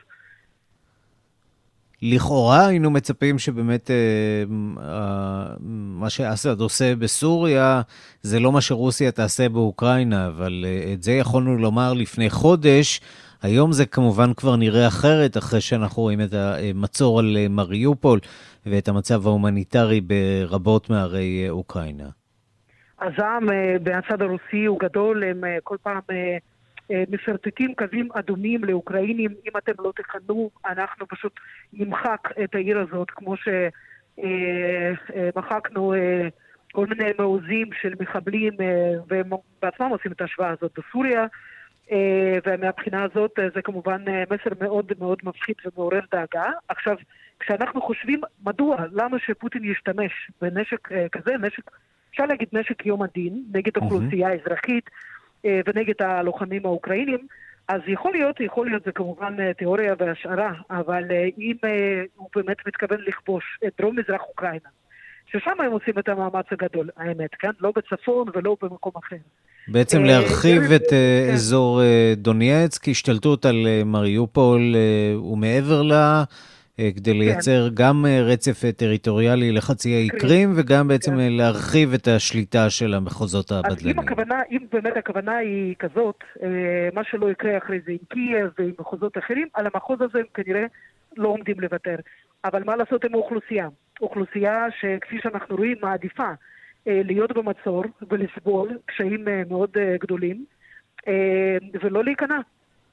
[2.03, 3.97] לכאורה היינו מצפים שבאמת אה,
[4.83, 5.55] אה,
[6.01, 7.83] מה שאסד עושה בסוריה
[8.23, 13.01] זה לא מה שרוסיה תעשה באוקראינה, אבל אה, את זה יכולנו לומר לפני חודש.
[13.43, 18.21] היום זה כמובן כבר נראה אחרת, אחרי שאנחנו רואים את המצור על מריופול
[18.67, 22.20] ואת המצב ההומניטרי ברבות מערי אוקראינה.
[23.01, 23.47] הזעם
[23.85, 26.01] מהצד הרוסי הוא גדול, הם כל פעם
[27.11, 31.41] משרטטים קווים אדומים לאוקראינים, אם אתם לא תכנו, אנחנו פשוט
[31.73, 33.35] נמחק את העיר הזאת, כמו
[34.17, 35.95] שמחקנו
[36.73, 38.53] כל מיני מעוזים של מחבלים,
[39.09, 39.31] והם
[39.63, 41.27] בעצמם עושים את ההשוואה הזאת בסוריה.
[42.47, 46.51] ומהבחינה הזאת זה כמובן מסר מאוד מאוד מפחיד ומעורר דאגה.
[46.69, 46.97] עכשיו,
[47.41, 51.71] כשאנחנו חושבים מדוע, למה שפוטין ישתמש בנשק כזה, נשק,
[52.11, 54.41] אפשר להגיד נשק יום הדין, נגד אוכלוסייה mm-hmm.
[54.43, 54.91] אזרחית,
[55.45, 57.27] אה, ונגד הלוחמים האוקראינים.
[57.69, 61.57] אז יכול להיות, יכול להיות, זה כמובן אה, תיאוריה והשערה, אבל אה, אם
[62.17, 64.69] הוא באמת מתכוון לכבוש את דרום מזרח אוקראינה,
[65.27, 67.51] ששם הם עושים את המאמץ הגדול, האמת, כן?
[67.61, 69.17] לא בצפון ולא במקום אחר.
[69.69, 71.33] בעצם להרחיב את כן.
[71.33, 71.81] אזור
[72.17, 74.75] דונייצק, השתלטות על מריופול
[75.33, 76.25] ומעבר לה,
[76.97, 77.19] כדי כן.
[77.19, 77.75] לייצר כן.
[77.75, 81.33] גם אה, רצף אה, טריטוריאלי לחצי האי קרים, וגם בעצם כן.
[81.33, 83.99] להרחיב את השליטה של המחוזות הבדלניים.
[83.99, 86.25] אז אם, הכוונה, אם באמת הכוונה היא כזאת,
[86.95, 90.65] מה שלא יקרה אחרי זה עם קייב ועם מחוזות אחרים, על המחוז הזה הם כנראה
[91.17, 91.97] לא עומדים לוותר.
[92.45, 93.69] אבל מה לעשות עם האוכלוסייה?
[94.01, 96.29] אוכלוסייה שכפי שאנחנו רואים מעדיפה
[96.87, 100.45] להיות במצור ולסבול קשיים מאוד גדולים,
[101.83, 102.39] ולא להיכנע.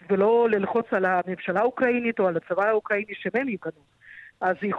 [0.10, 3.98] ולא ללחוץ על הממשלה האוקראינית או על הצבא האוקראיני שהם ייכנעו.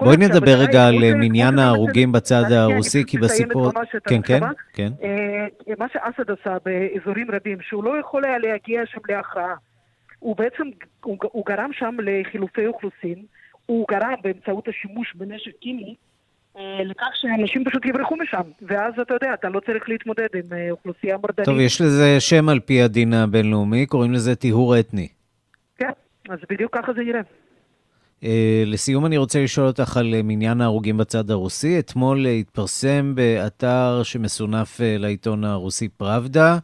[0.01, 3.73] בואי נדבר רגע על מניין ההרוגים בצד הרוסי, כי בסיפור...
[4.09, 4.41] כן, כן,
[4.73, 4.93] כן.
[5.03, 9.55] אה, מה שאסד עשה באזורים רבים, שהוא לא יכול היה להגיע שם להכרעה.
[10.19, 10.65] הוא בעצם,
[11.05, 13.25] הוא גרם שם לחילופי אוכלוסין,
[13.67, 15.95] הוא גרם באמצעות השימוש בנשק קימי
[16.59, 20.71] אה, לכך שאנשים פשוט יברחו משם, ואז אתה יודע, אתה לא צריך להתמודד עם אה,
[20.71, 21.49] אוכלוסייה מרדנית.
[21.49, 25.09] טוב, יש לזה שם על פי הדין הבינלאומי, קוראים לזה טיהור אתני.
[26.29, 27.21] אז בדיוק ככה זה נראה.
[28.21, 28.27] Uh,
[28.67, 31.79] לסיום אני רוצה לשאול אותך על מניין ההרוגים בצד הרוסי.
[31.79, 36.59] אתמול uh, התפרסם באתר שמסונף uh, לעיתון הרוסי פראבדה,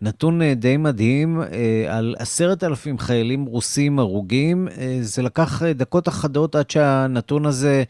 [0.00, 1.44] נתון uh, די מדהים uh,
[1.88, 4.68] על עשרת אלפים חיילים רוסים הרוגים.
[4.68, 7.82] Uh, זה לקח uh, דקות אחדות עד שהנתון הזה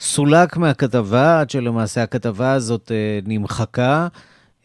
[0.00, 4.08] סולק מהכתבה, עד שלמעשה הכתבה הזאת uh, נמחקה.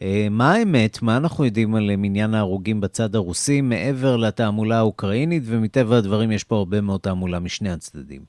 [0.02, 1.02] אה, מה האמת?
[1.02, 6.56] מה אנחנו יודעים על מניין ההרוגים בצד הרוסי, מעבר לתעמולה האוקראינית, ומטבע הדברים יש פה
[6.56, 8.22] הרבה מאוד תעמולה משני הצדדים.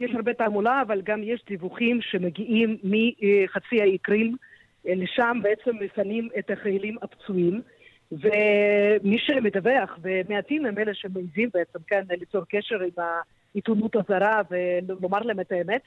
[0.00, 4.36] יש הרבה תעמולה, אבל גם יש דיווחים שמגיעים מחצי האי קרים.
[4.88, 7.60] אה, לשם בעצם מפנים את החיילים הפצועים.
[8.12, 13.04] ומי שמדווח, ומעטים הם אלה שמעיזים בעצם, כן, ליצור קשר עם
[13.54, 15.80] העיתונות הזרה ולומר להם את האמת,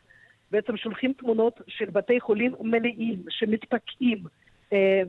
[0.51, 4.48] בעצם שולחים תמונות של בתי חולים מלאים שמתפקעים אה,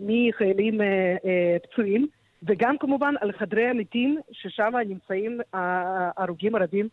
[0.01, 2.07] מחיילים אה, אה, פצועים,
[2.43, 6.89] וגם כמובן על חדרי המתים, ששם נמצאים ההרוגים הרבים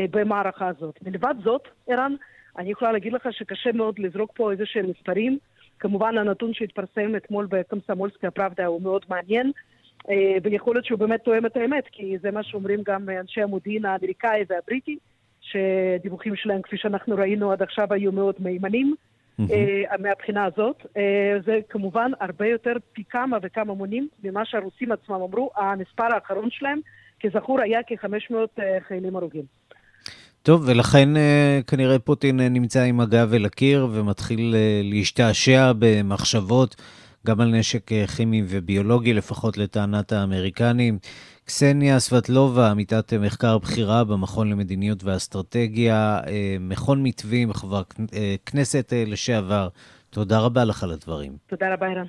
[0.00, 0.98] במערכה הזאת.
[1.02, 2.14] מלבד זאת, ערן,
[2.58, 5.38] אני יכולה להגיד לך שקשה מאוד לזרוק פה איזה שהם מספרים.
[5.78, 9.52] כמובן הנתון שהתפרסם אתמול בקומסומולסקי הפראבדה הוא מאוד מעניין,
[10.42, 14.44] ויכול להיות שהוא באמת תואם את האמת, כי זה מה שאומרים גם אנשי המודיעין האמריקאי
[14.48, 14.98] והבריטי,
[15.40, 18.94] שדיווחים שלהם, כפי שאנחנו ראינו עד עכשיו, היו מאוד מהימנים.
[19.40, 20.02] Mm-hmm.
[20.02, 20.86] מהבחינה הזאת.
[20.96, 25.50] אה, זה כמובן הרבה יותר פי כמה וכמה מונים ממה שהרוסים עצמם אמרו.
[25.56, 26.80] המספר האחרון שלהם,
[27.20, 29.44] כזכור, היה כ-500 אה, חיילים הרוגים.
[30.42, 31.08] טוב, ולכן
[31.66, 36.76] כנראה פוטין נמצא עם הגב אל הקיר ומתחיל להשתעשע במחשבות
[37.26, 40.98] גם על נשק כימי וביולוגי, לפחות לטענת האמריקנים.
[41.54, 49.04] קסניה סבטלובה, עמיתת מחקר בכירה במכון למדיניות ואסטרטגיה, אה, מכון מתווים, חברת אה, כנסת אה,
[49.06, 49.68] לשעבר.
[50.10, 51.32] תודה רבה לך על הדברים.
[51.46, 52.06] תודה רבה, אירן.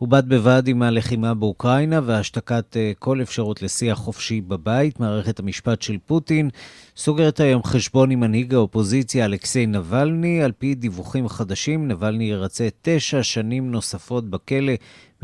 [0.00, 6.50] ובד בבד עם הלחימה באוקראינה והשתקת כל אפשרות לשיח חופשי בבית, מערכת המשפט של פוטין
[6.96, 10.42] סוגרת היום חשבון עם מנהיג האופוזיציה אלכסיי נבלני.
[10.42, 14.72] על פי דיווחים חדשים, נבלני ירצה תשע שנים נוספות בכלא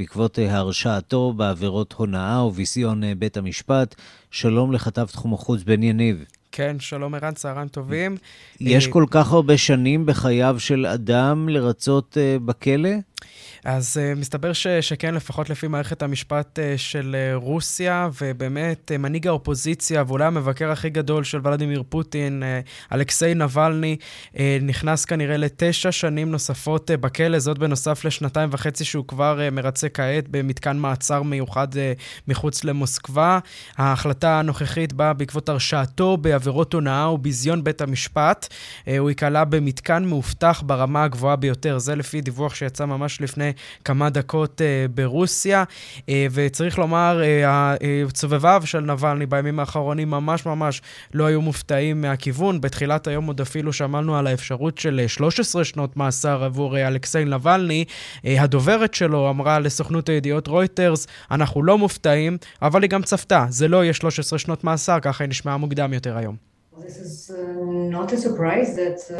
[0.00, 3.94] בעקבות אה, הרשעתו בעבירות הונאה וביזיון אה, בית המשפט.
[4.30, 6.24] שלום לכתב תחום החוץ בן יניב.
[6.52, 8.16] כן, שלום ערן, צהריים טובים.
[8.60, 12.90] יש אה, כל כך הרבה שנים בחייו של אדם לרצות בכלא?
[13.64, 18.98] אז uh, מסתבר ש, שכן, לפחות לפי מערכת המשפט uh, של uh, רוסיה, ובאמת uh,
[18.98, 23.96] מנהיג האופוזיציה, ואולי המבקר הכי גדול של ולדימיר פוטין, uh, אלכסיי נבלני,
[24.34, 29.54] uh, נכנס כנראה לתשע שנים נוספות uh, בכלא, זאת בנוסף לשנתיים וחצי שהוא כבר uh,
[29.54, 31.76] מרצה כעת במתקן מעצר מיוחד uh,
[32.28, 33.38] מחוץ למוסקבה.
[33.76, 38.48] ההחלטה הנוכחית באה בעקבות הרשעתו בעבירות הונאה וביזיון בית המשפט.
[38.50, 43.52] Uh, הוא ייקלע במתקן מאובטח ברמה הגבוהה ביותר, זה לפי דיווח שיצא ממש לפני
[43.84, 45.64] כמה דקות uh, ברוסיה,
[45.98, 47.20] uh, וצריך לומר,
[48.14, 50.82] סובביו uh, של נבלני בימים האחרונים ממש ממש
[51.14, 52.60] לא היו מופתעים מהכיוון.
[52.60, 57.84] בתחילת היום עוד אפילו שמענו על האפשרות של 13 שנות מאסר עבור uh, אלכסיי נבלני.
[58.16, 63.68] Uh, הדוברת שלו אמרה לסוכנות הידיעות רויטרס, אנחנו לא מופתעים, אבל היא גם צפתה, זה
[63.68, 66.50] לא יהיה 13 שנות מאסר, ככה היא נשמעה מוקדם יותר היום.
[66.86, 67.36] This is uh,
[67.96, 69.16] not a surprise that uh,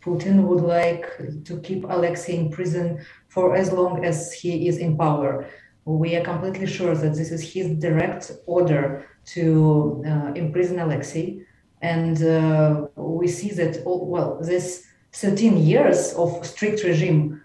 [0.00, 1.06] Putin would like
[1.48, 2.86] to keep Alexei in prison
[3.34, 5.46] for as long as he is in power.
[5.84, 11.40] We are completely sure that this is his direct order to uh, imprison Alexei.
[11.82, 17.43] And uh, we see that, oh, well, this 13 years of strict regime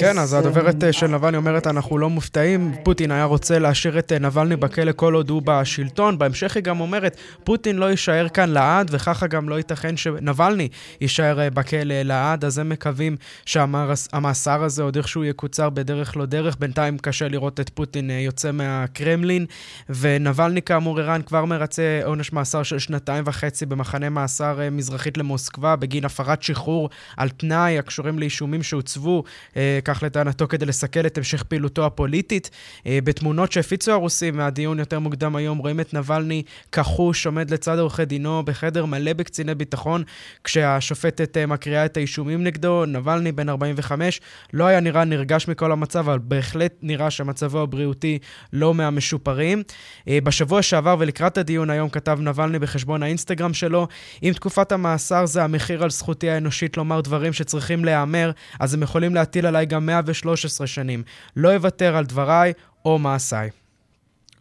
[0.00, 4.56] כן, אז הדוברת של נבלני אומרת, אנחנו לא מופתעים, פוטין היה רוצה להשאיר את נבלני
[4.56, 6.18] בכלא כל עוד הוא בשלטון.
[6.18, 10.68] בהמשך היא גם אומרת, פוטין לא יישאר כאן לעד, וככה גם לא ייתכן שנבלני
[11.00, 16.56] יישאר בכלא לעד, אז הם מקווים שהמאסר הזה עוד איכשהו יקוצר בדרך לא דרך.
[16.58, 19.46] בינתיים קשה לראות את פוטין יוצא מהקרמלין,
[19.88, 26.04] ונבלני כאמור, ערן כבר מרצה עונש מאסר של שנתיים וחצי במחנה מאסר מזרחית למוסקבה, בגין
[26.04, 29.24] הפרת שחרור על תנאי הקשורים לאישומים שהוא שהוצבו,
[29.56, 32.50] אה, כך לטענתו, כדי לסכל את המשך פעילותו הפוליטית.
[32.86, 36.42] אה, בתמונות שהפיצו הרוסים מהדיון יותר מוקדם היום, רואים את נבלני
[36.72, 40.02] כחוש, עומד לצד עורכי דינו בחדר מלא בקציני ביטחון,
[40.44, 42.86] כשהשופטת אה, מקריאה את האישומים נגדו.
[42.86, 44.20] נבלני, בן 45,
[44.52, 48.18] לא היה נראה נרגש מכל המצב, אבל בהחלט נראה שמצבו הבריאותי
[48.52, 49.62] לא מהמשופרים.
[50.08, 53.88] בשבוע שעבר ולקראת הדיון היום כתב נבלני בחשבון האינסטגרם שלו,
[54.22, 58.30] אם תקופת המאסר זה המחיר על זכותי האנושית לומר דברים שצריכים להיאמר,
[58.64, 61.02] אז הם יכולים להטיל עליי גם 113 שנים.
[61.36, 62.52] לא אוותר על דבריי
[62.84, 63.50] או מעשיי.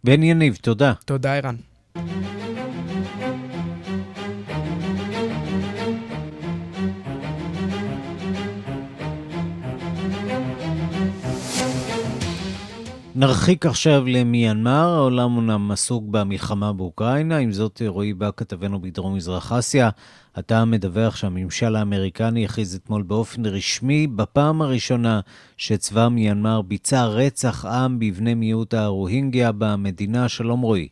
[0.04, 0.94] בן יניב, תודה.
[1.06, 1.56] תודה, ערן.
[13.16, 19.52] נרחיק עכשיו למיינמר, העולם אומנם עסוק במלחמה באוקראינה, עם זאת רועי בא כתבנו בדרום מזרח
[19.52, 19.90] אסיה.
[20.40, 25.20] אתה מדווח שהממשל האמריקני הכריז אתמול באופן רשמי, בפעם הראשונה
[25.58, 30.30] שצבא מיינמר ביצע רצח עם בבני מיעוט הרוהינגיה במדינה.
[30.30, 30.88] שלום רועי.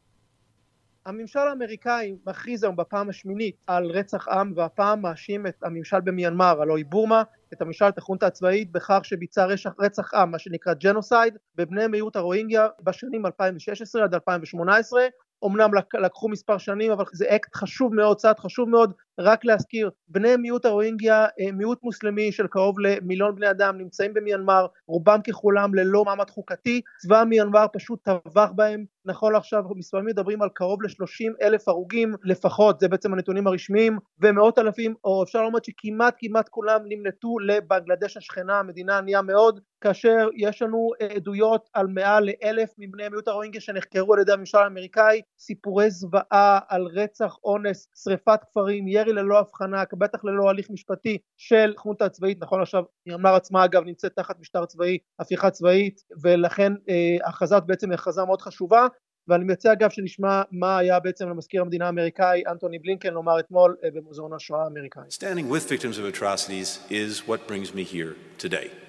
[1.05, 6.77] הממשל האמריקאי מכריז היום בפעם השמינית על רצח עם והפעם מאשים את הממשל במיינמר, הלוא
[6.89, 7.23] בורמה,
[7.53, 12.15] את הממשל, את החונטה הצבאית בכך שביצע רצח, רצח עם, מה שנקרא genocide, בבני מיעוט
[12.15, 15.01] הרוהינגיה בשנים 2016 עד 2018
[15.45, 20.35] אמנם לקחו מספר שנים אבל זה אקט חשוב מאוד, צעד חשוב מאוד רק להזכיר, בני
[20.35, 26.05] מיעוט הרוהינגיה, אה, מיעוט מוסלמי של קרוב למיליון בני אדם נמצאים במיינמר, רובם ככולם ללא
[26.05, 31.67] מעמד חוקתי, צבא מיינמר פשוט טבח בהם, נכון לעכשיו מספרים מדברים על קרוב ל-30 אלף
[31.67, 37.39] הרוגים לפחות, זה בעצם הנתונים הרשמיים, ומאות אלפים, או אפשר לומר שכמעט כמעט כולם נמלטו
[37.39, 43.61] לבנגלדש השכנה, המדינה ענייה מאוד, כאשר יש לנו עדויות על מעל לאלף מבני מיעוט הרוהינגיה
[43.61, 49.83] שנחקרו על ידי הממשל האמריקאי, סיפורי זוועה על רצח, אונס, שריפת כפרים, ירי ללא הבחנה,
[49.93, 54.65] בטח ללא הליך משפטי של חונטה הצבאית, נכון עכשיו מיאמר עצמה אגב נמצאת תחת משטר
[54.65, 58.87] צבאי, הפיכה צבאית, ולכן אה, הכרזת בעצם היא הכרזה מאוד חשובה,
[59.27, 63.89] ואני מציע אגב שנשמע מה היה בעצם למזכיר המדינה האמריקאי אנטוני בלינקן לומר אתמול אה,
[63.93, 65.03] במוזיאון השואה האמריקאי.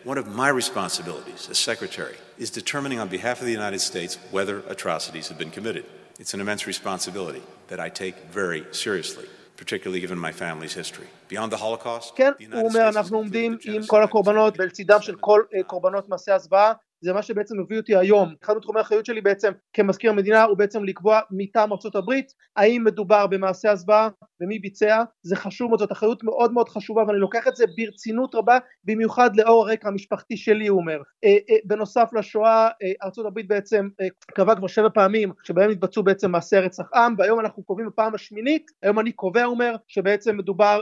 [0.04, 4.56] One of my responsibilities as secretary is determining on behalf of the United States whether
[4.74, 5.84] atrocities have been committed.
[6.20, 9.26] It's an immense responsibility that I take very seriously.
[9.62, 11.08] Particularly given my family's history.
[11.30, 16.08] Beyond the Holocaust, כן, הוא אומר, אנחנו עומדים עם כל הקורבנות ולצידם של כל קורבנות
[16.08, 16.72] מעשי הזוועה,
[17.02, 18.34] זה מה שבעצם מביא אותי היום.
[18.44, 23.26] אחד מתחומי האחריות שלי בעצם כמזכיר המדינה הוא בעצם לקבוע מטעם ארצות הברית האם מדובר
[23.26, 24.08] במעשה הזוועה
[24.40, 28.34] ומי ביצע, זה חשוב מאוד, זאת אחריות מאוד מאוד חשובה ואני לוקח את זה ברצינות
[28.34, 30.98] רבה במיוחד לאור הרקע המשפחתי שלי הוא אומר.
[31.24, 33.88] אה, אה, בנוסף לשואה אה, ארצות הברית בעצם
[34.34, 38.70] קבעה כבר שבע פעמים שבהם התבצעו בעצם מעשי רצח עם והיום אנחנו קובעים בפעם השמינית,
[38.82, 40.80] היום אני קובע אומר שבעצם מדובר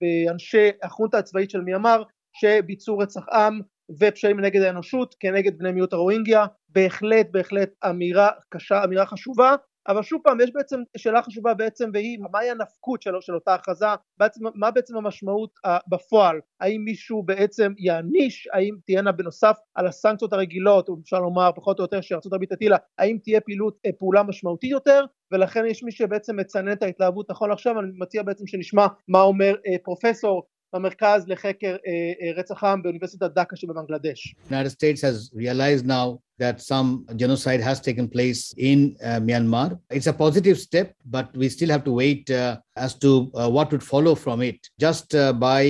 [0.00, 2.02] באנשי החונטה הצבאית של מיאמר
[2.32, 3.60] שביצעו רצח עם
[4.00, 6.46] ופשעים נגד האנושות כנגד בני מיעוט הרוהינגיה.
[6.68, 9.54] בהחלט בהחלט אמירה קשה אמירה חשובה.
[9.88, 13.86] אבל שוב פעם יש בעצם שאלה חשובה בעצם והיא מהי הנפקות של, של אותה הכרזה,
[14.18, 20.32] בעצם, מה בעצם המשמעות uh, בפועל, האם מישהו בעצם יעניש, האם תהיינה בנוסף על הסנקציות
[20.32, 24.22] הרגילות, או אפשר לומר פחות או יותר שארצות הברית הטילה, האם תהיה פעילות, uh, פעולה
[24.22, 27.30] משמעותית יותר, ולכן יש מי שבעצם מצנן את ההתלהבות.
[27.30, 30.42] נכון עכשיו, אני מציע בעצם שנשמע מה אומר uh, פרופסור
[30.74, 31.76] במרכז לחקר
[32.36, 34.34] רצח עם באוניברסיטת דקה שבבנגלדש.
[34.50, 36.88] United States has realized now that some
[37.22, 39.70] genocide has taken place in uh, Myanmar.
[39.98, 43.66] It's a positive step, but we still have to wait uh, as to uh, what
[43.72, 44.60] would follow from it.
[44.84, 45.64] Just uh, by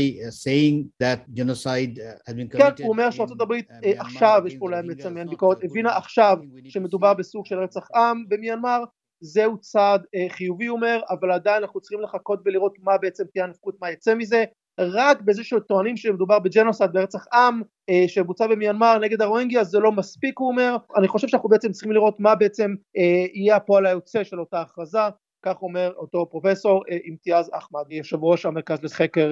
[0.45, 1.95] saying that genocide
[2.27, 2.77] has been committed...
[2.77, 6.39] כן, הוא אומר שארצות הברית עכשיו, יש פה להם לציין ביקורת, הבינה עכשיו
[6.69, 8.85] שמדובר בסוג של רצח עם במיינמר,
[9.23, 13.75] זהו צעד חיובי הוא אומר, אבל עדיין אנחנו צריכים לחכות ולראות מה בעצם תהיה הנפקות,
[13.81, 14.45] מה יצא מזה.
[14.81, 19.93] רק בזה שטוענים שמדובר ב genocide ברצח עם אה, שבוצע במיינמר נגד הרוהינגיה זה לא
[19.93, 20.77] מספיק הוא אומר.
[20.97, 24.99] אני חושב שאנחנו בעצם צריכים לראות מה בעצם אה, יהיה הפועל היוצא של אותה הכרזה
[25.43, 29.31] כך אומר אותו פרופסור אימתיאז אחמד, יושב ראש המרכז לחקר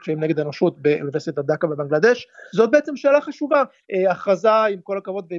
[0.00, 2.26] פשעים נגד האנושות באוניברסיטת דקה בבנגלדש.
[2.54, 3.62] זאת בעצם שאלה חשובה,
[4.10, 5.32] הכרזה עם כל הכבוד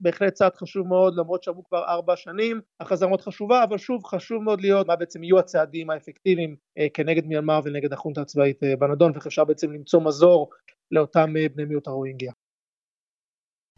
[0.00, 4.42] בהחלט צעד חשוב מאוד למרות שעברו כבר ארבע שנים, הכרזה מאוד חשובה אבל שוב חשוב
[4.42, 6.56] מאוד להיות מה בעצם יהיו הצעדים האפקטיביים
[6.94, 10.50] כנגד מיינמר ונגד החונטה הצבאית בנדון ואיך אפשר בעצם למצוא מזור
[10.90, 12.32] לאותם בני מיעוט הרוינגיה.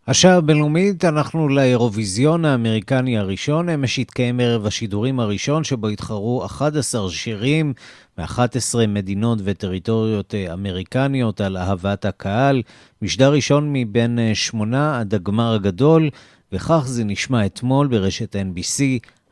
[0.08, 7.72] השעה הבינלאומית, אנחנו לאירוויזיון האמריקני הראשון, אמש התקיים ערב השידורים הראשון, שבו התחרו 11 שירים
[8.18, 12.62] מ-11 מדינות וטריטוריות אמריקניות על אהבת הקהל.
[13.02, 16.10] משדר ראשון מבין שמונה עד הגמר הגדול,
[16.52, 18.82] וכך זה נשמע אתמול ברשת NBC,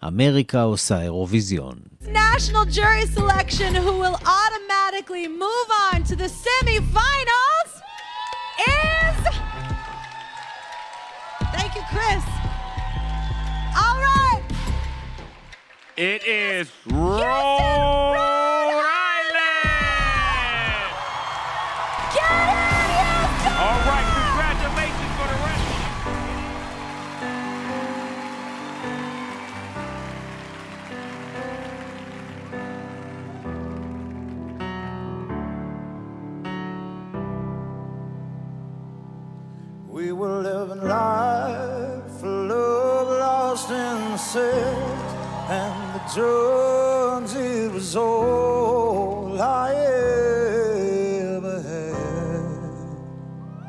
[0.07, 1.74] אמריקה עושה אירוויזיון.
[2.03, 7.72] National jury selection who will automatically move on to the semi-finals
[8.68, 9.56] is...
[11.53, 12.25] Thank you, Chris.
[13.77, 14.43] All right.
[15.97, 18.16] It is Rhode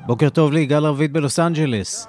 [0.08, 2.08] בוקר טוב ליגאל רביד בלוס אנג'לס.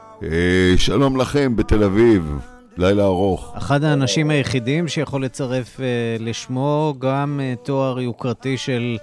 [0.77, 2.39] שלום לכם בתל אביב,
[2.77, 3.55] לילה ארוך.
[3.57, 5.81] אחד האנשים היחידים שיכול לצרף
[6.19, 8.99] לשמו גם תואר יוקרתי של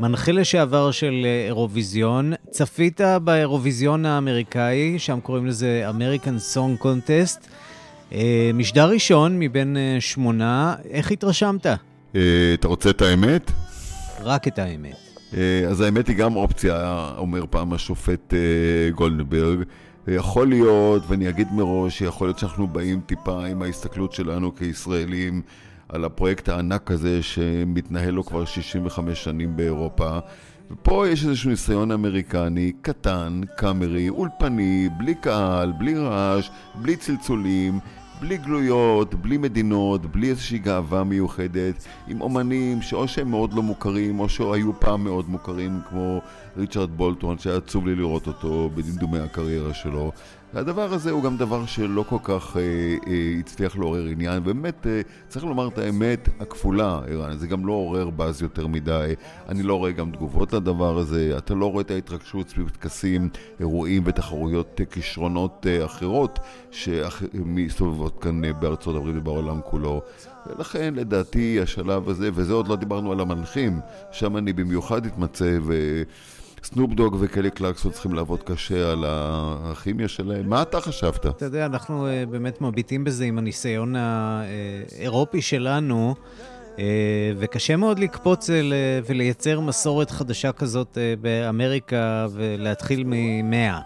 [0.00, 2.32] מנחה לשעבר של אירוויזיון.
[2.50, 7.48] צפית באירוויזיון האמריקאי, שם קוראים לזה American Song Contest.
[8.54, 11.66] משדר ראשון מבין שמונה, איך התרשמת?
[12.54, 13.50] אתה רוצה את האמת?
[14.22, 15.11] רק את האמת.
[15.70, 18.34] אז האמת היא גם אופציה, אומר פעם השופט
[18.94, 19.62] גולדנברג.
[20.08, 25.42] יכול להיות, ואני אגיד מראש, שיכול להיות שאנחנו באים טיפה עם ההסתכלות שלנו כישראלים
[25.88, 30.18] על הפרויקט הענק הזה שמתנהל לו כבר 65 שנים באירופה.
[30.70, 37.78] ופה יש איזשהו ניסיון אמריקני, קטן, קאמרי, אולפני, בלי קהל, בלי רעש, בלי צלצולים,
[38.22, 44.20] בלי גלויות, בלי מדינות, בלי איזושהי גאווה מיוחדת, עם אומנים שאו שהם מאוד לא מוכרים,
[44.20, 46.20] או שהיו פעם מאוד מוכרים, כמו
[46.56, 50.12] ריצ'רד בולטון, שהיה עצוב לי לראות אותו בדמדומי הקריירה שלו.
[50.54, 52.62] והדבר הזה הוא גם דבר שלא כל כך אה,
[53.06, 57.72] אה, הצליח לעורר עניין, באמת, אה, צריך לומר את האמת הכפולה, ערן, זה גם לא
[57.72, 59.14] עורר באז יותר מדי,
[59.48, 63.28] אני לא רואה גם תגובות לדבר הזה, אתה לא רואה את ההתרגשות סביב טקסים,
[63.60, 66.38] אירועים ותחרויות אה, כישרונות אה, אחרות
[66.70, 70.02] שמסתובבות כאן אה, בארצות הברית ובעולם כולו.
[70.46, 73.80] ולכן לדעתי השלב הזה, וזה עוד לא דיברנו על המנחים,
[74.12, 76.02] שם אני במיוחד אתמצא ו...
[76.64, 80.48] סנופ דוג וקלי קלקסון צריכים לעבוד קשה על הכימיה שלהם.
[80.48, 81.26] מה אתה חשבת?
[81.26, 86.14] אתה יודע, אנחנו uh, באמת מביטים בזה עם הניסיון האירופי שלנו,
[86.76, 86.78] uh,
[87.38, 88.52] וקשה מאוד לקפוץ uh,
[89.06, 93.80] ולייצר מסורת חדשה כזאת באמריקה ולהתחיל ממאה.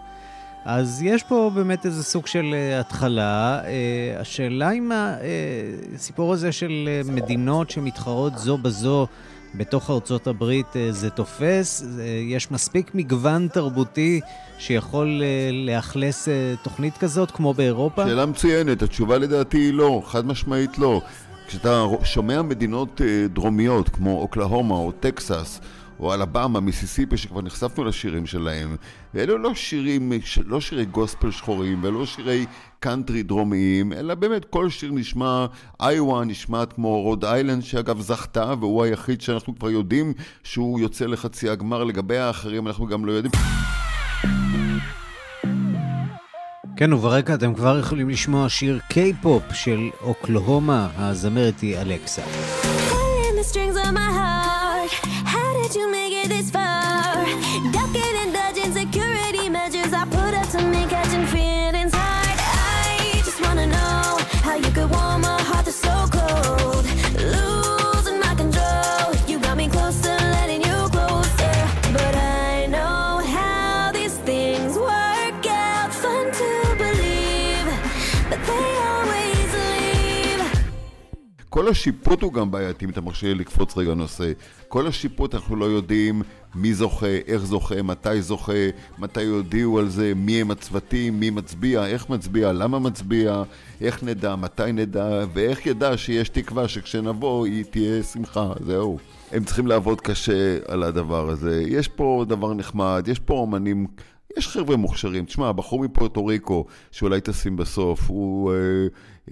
[0.65, 3.61] אז יש פה באמת איזה סוג של התחלה.
[4.19, 4.91] השאלה אם
[5.95, 9.07] הסיפור הזה של מדינות שמתחרות זו בזו,
[9.57, 11.83] בתוך ארצות הברית זה תופס,
[12.23, 14.21] יש מספיק מגוון תרבותי
[14.57, 15.21] שיכול
[15.65, 16.27] לאכלס
[16.63, 18.07] תוכנית כזאת כמו באירופה?
[18.07, 21.01] שאלה מצוינת, התשובה לדעתי היא לא, חד משמעית לא.
[21.47, 23.01] כשאתה שומע מדינות
[23.33, 25.61] דרומיות כמו אוקלהומה או טקסס
[25.99, 28.75] או אלבמה, מיסיסיפי, שכבר נחשפנו לשירים שלהם.
[29.13, 30.11] ואלו לא שירים,
[30.45, 32.45] לא שירי גוספל שחורים, ולא שירי
[32.79, 35.45] קאנטרי דרומיים, אלא באמת כל שיר נשמע,
[35.81, 41.49] איווה נשמעת כמו רוד איילנד, שאגב זכתה, והוא היחיד שאנחנו כבר יודעים שהוא יוצא לחצי
[41.49, 41.83] הגמר.
[41.83, 43.31] לגבי האחרים אנחנו גם לא יודעים.
[46.77, 52.21] כן, וברקע אתם כבר יכולים לשמוע שיר קיי-פופ של אוקלהומה, הזמרת היא אלכסה.
[81.57, 84.31] כל השיפוט הוא גם בעייתי, אם אתה מרשה לקפוץ רגע נושא.
[84.67, 86.21] כל השיפוט אנחנו לא יודעים
[86.55, 88.53] מי זוכה, איך זוכה, מתי זוכה,
[88.99, 93.43] מתי יודיעו על זה, מי הם הצוותים, מי מצביע, איך מצביע, למה מצביע,
[93.81, 98.97] איך נדע, מתי נדע, ואיך ידע שיש תקווה שכשנבוא היא תהיה שמחה, זהו.
[99.31, 101.63] הם צריכים לעבוד קשה על הדבר הזה.
[101.67, 103.87] יש פה דבר נחמד, יש פה אומנים...
[104.37, 105.25] יש חבר'ה מוכשרים.
[105.25, 108.53] תשמע, הבחור מפורטו ריקו, שאולי תשים בסוף, הוא...
[108.53, 108.57] אה,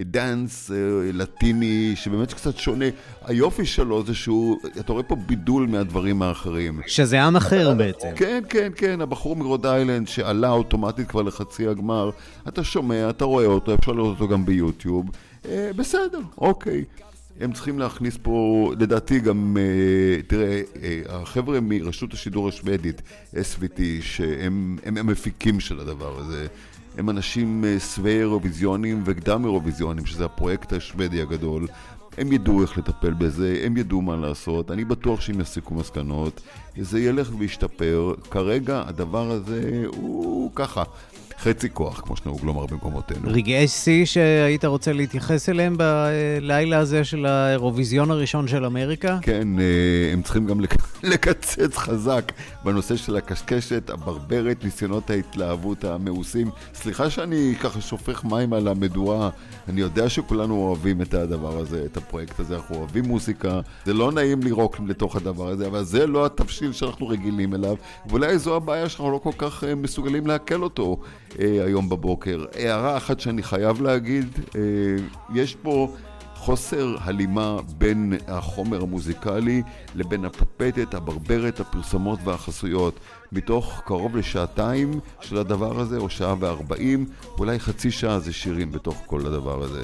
[0.01, 0.77] דאנס אה,
[1.13, 2.85] לטיני שבאמת קצת שונה.
[3.25, 6.81] היופי שלו זה שהוא, אתה רואה פה בידול מהדברים האחרים.
[6.87, 8.07] שזה עם אחר בעצם.
[8.15, 12.09] כן, כן, כן, הבחור מרוד איילנד שעלה אוטומטית כבר לחצי הגמר,
[12.47, 15.05] אתה שומע, אתה רואה אותו, אפשר לראות אותו גם ביוטיוב.
[15.45, 16.83] אה, בסדר, אוקיי.
[17.39, 23.01] הם צריכים להכניס פה, לדעתי גם, אה, תראה, אה, החבר'ה מרשות השידור השוודית,
[23.33, 26.47] SVT, שהם המפיקים של הדבר הזה,
[26.97, 31.67] הם אנשים אה, שבעי אירוויזיונים וקדם אירוויזיונים, שזה הפרויקט השוודי הגדול.
[32.17, 36.41] הם ידעו איך לטפל בזה, הם ידעו מה לעשות, אני בטוח שהם יסיקו מסקנות,
[36.77, 38.13] זה ילך וישתפר.
[38.31, 40.83] כרגע הדבר הזה הוא ככה,
[41.39, 43.29] חצי כוח, כמו שנהוג לומר במקומותינו.
[43.31, 49.17] רגעי שיא שהיית רוצה להתייחס אליהם בלילה הזה של האירוויזיון הראשון של אמריקה?
[49.21, 50.59] כן, אה, הם צריכים גם
[51.03, 52.31] לקצץ חזק
[52.63, 56.49] בנושא של הקשקשת, הברברת, ניסיונות ההתלהבות המאוסים.
[56.73, 59.29] סליחה שאני ככה שופך מים על המדורה,
[59.69, 64.11] אני יודע שכולנו אוהבים את הדבר הזה, את הפרויקט הזה, אנחנו אוהבים מוזיקה, זה לא
[64.11, 67.75] נעים לירוק לתוך הדבר הזה, אבל זה לא התבשיל שאנחנו רגילים אליו,
[68.09, 70.97] ואולי זו הבעיה שאנחנו לא כל כך אה, מסוגלים לעכל אותו.
[71.39, 72.45] אה, היום בבוקר.
[72.53, 74.61] הערה אחת שאני חייב להגיד, אה,
[75.33, 75.95] יש פה
[76.35, 79.61] חוסר הלימה בין החומר המוזיקלי
[79.95, 82.99] לבין הפפטת, הברברת, הפרסומות והחסויות.
[83.31, 87.05] מתוך קרוב לשעתיים של הדבר הזה, או שעה וארבעים,
[87.39, 89.81] אולי חצי שעה זה שירים בתוך כל הדבר הזה.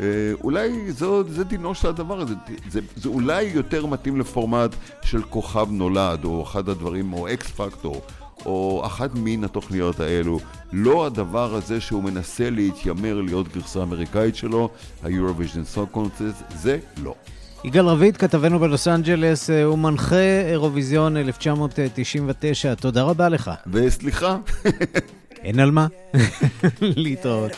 [0.00, 0.04] אה,
[0.44, 2.34] אולי זו, זה דינו של הדבר הזה,
[2.70, 8.00] זה, זה אולי יותר מתאים לפורמט של כוכב נולד, או אחד הדברים, או אקס פקטור.
[8.46, 10.40] או אחת מן התוכניות האלו,
[10.72, 14.68] לא הדבר הזה שהוא מנסה להתיימר להיות גרסה אמריקאית שלו,
[15.02, 17.14] ה-Eurovision Song Contest, זה לא.
[17.64, 20.16] יגאל רביד, כתבנו בלוס אנג'לס, אה, הוא מנחה
[20.50, 23.50] אירוויזיון 1999, תודה רבה לך.
[23.72, 24.36] וסליחה.
[25.44, 25.86] אין על מה.
[26.80, 27.52] להתראות.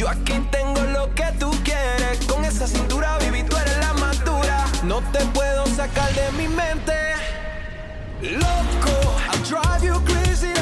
[0.00, 1.53] Yo aquí tengo lo que tú
[2.28, 4.64] Con esa cintura, baby, tú eres la más dura.
[4.84, 6.94] No te puedo sacar de mi mente.
[8.22, 8.96] Loco,
[9.30, 10.53] I drive you crazy,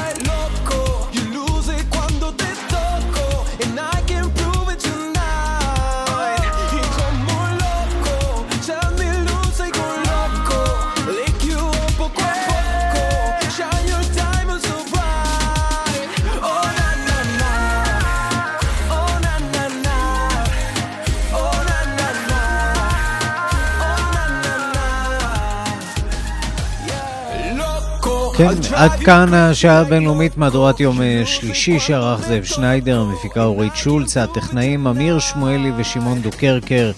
[28.43, 34.17] כן, עד כאן השעה הבינלאומית מהדורת יום אה, שלישי שערך זאב שניידר, המפיקה אורית שולץ,
[34.17, 36.91] הטכנאים אמיר שמואלי ושמעון דוקרקר.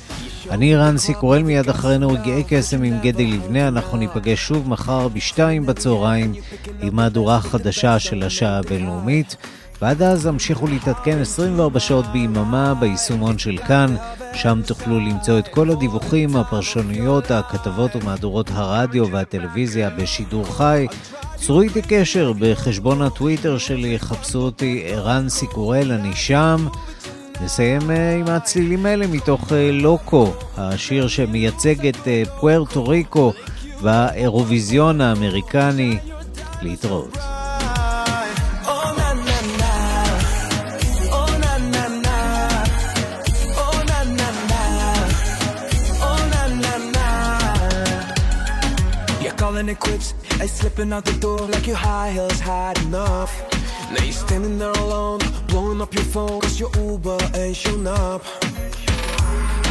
[0.49, 5.65] אני רנסי קורל מיד אחרינו רגעי קסם עם גדי לבנה, אנחנו ניפגש שוב מחר בשתיים
[5.65, 6.33] בצהריים
[6.81, 9.35] עם מהדורה חדשה של השעה הבינלאומית.
[9.81, 13.95] ועד אז המשיכו להתעדכן 24 שעות ביממה ביישומון של כאן,
[14.33, 20.87] שם תוכלו למצוא את כל הדיווחים, הפרשנויות, הכתבות ומהדורות הרדיו והטלוויזיה בשידור חי.
[21.35, 26.67] צרו איתי קשר בחשבון הטוויטר שלי, חפשו אותי ערן סיקורל, אני שם.
[27.41, 33.33] נסיים אה, עם הצלילים האלה מתוך אה, לוקו, השיר שמייצג את אה, פוארטו ריקו
[33.81, 35.97] והאירוויזיון האמריקני.
[36.61, 37.17] להתראות.
[49.67, 53.31] it quits Like slipping out the door like your high heels had enough.
[53.91, 58.21] Now you're standing there alone, blowing up your phone, cause your Uber ain't shown up.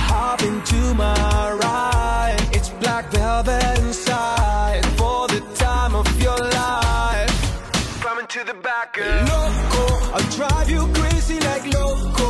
[0.09, 8.01] Hop into my ride, it's black velvet inside for the time of your life.
[8.01, 8.97] Climbing to the back.
[8.97, 9.85] Loco,
[10.15, 12.24] I'll drive you crazy like loco.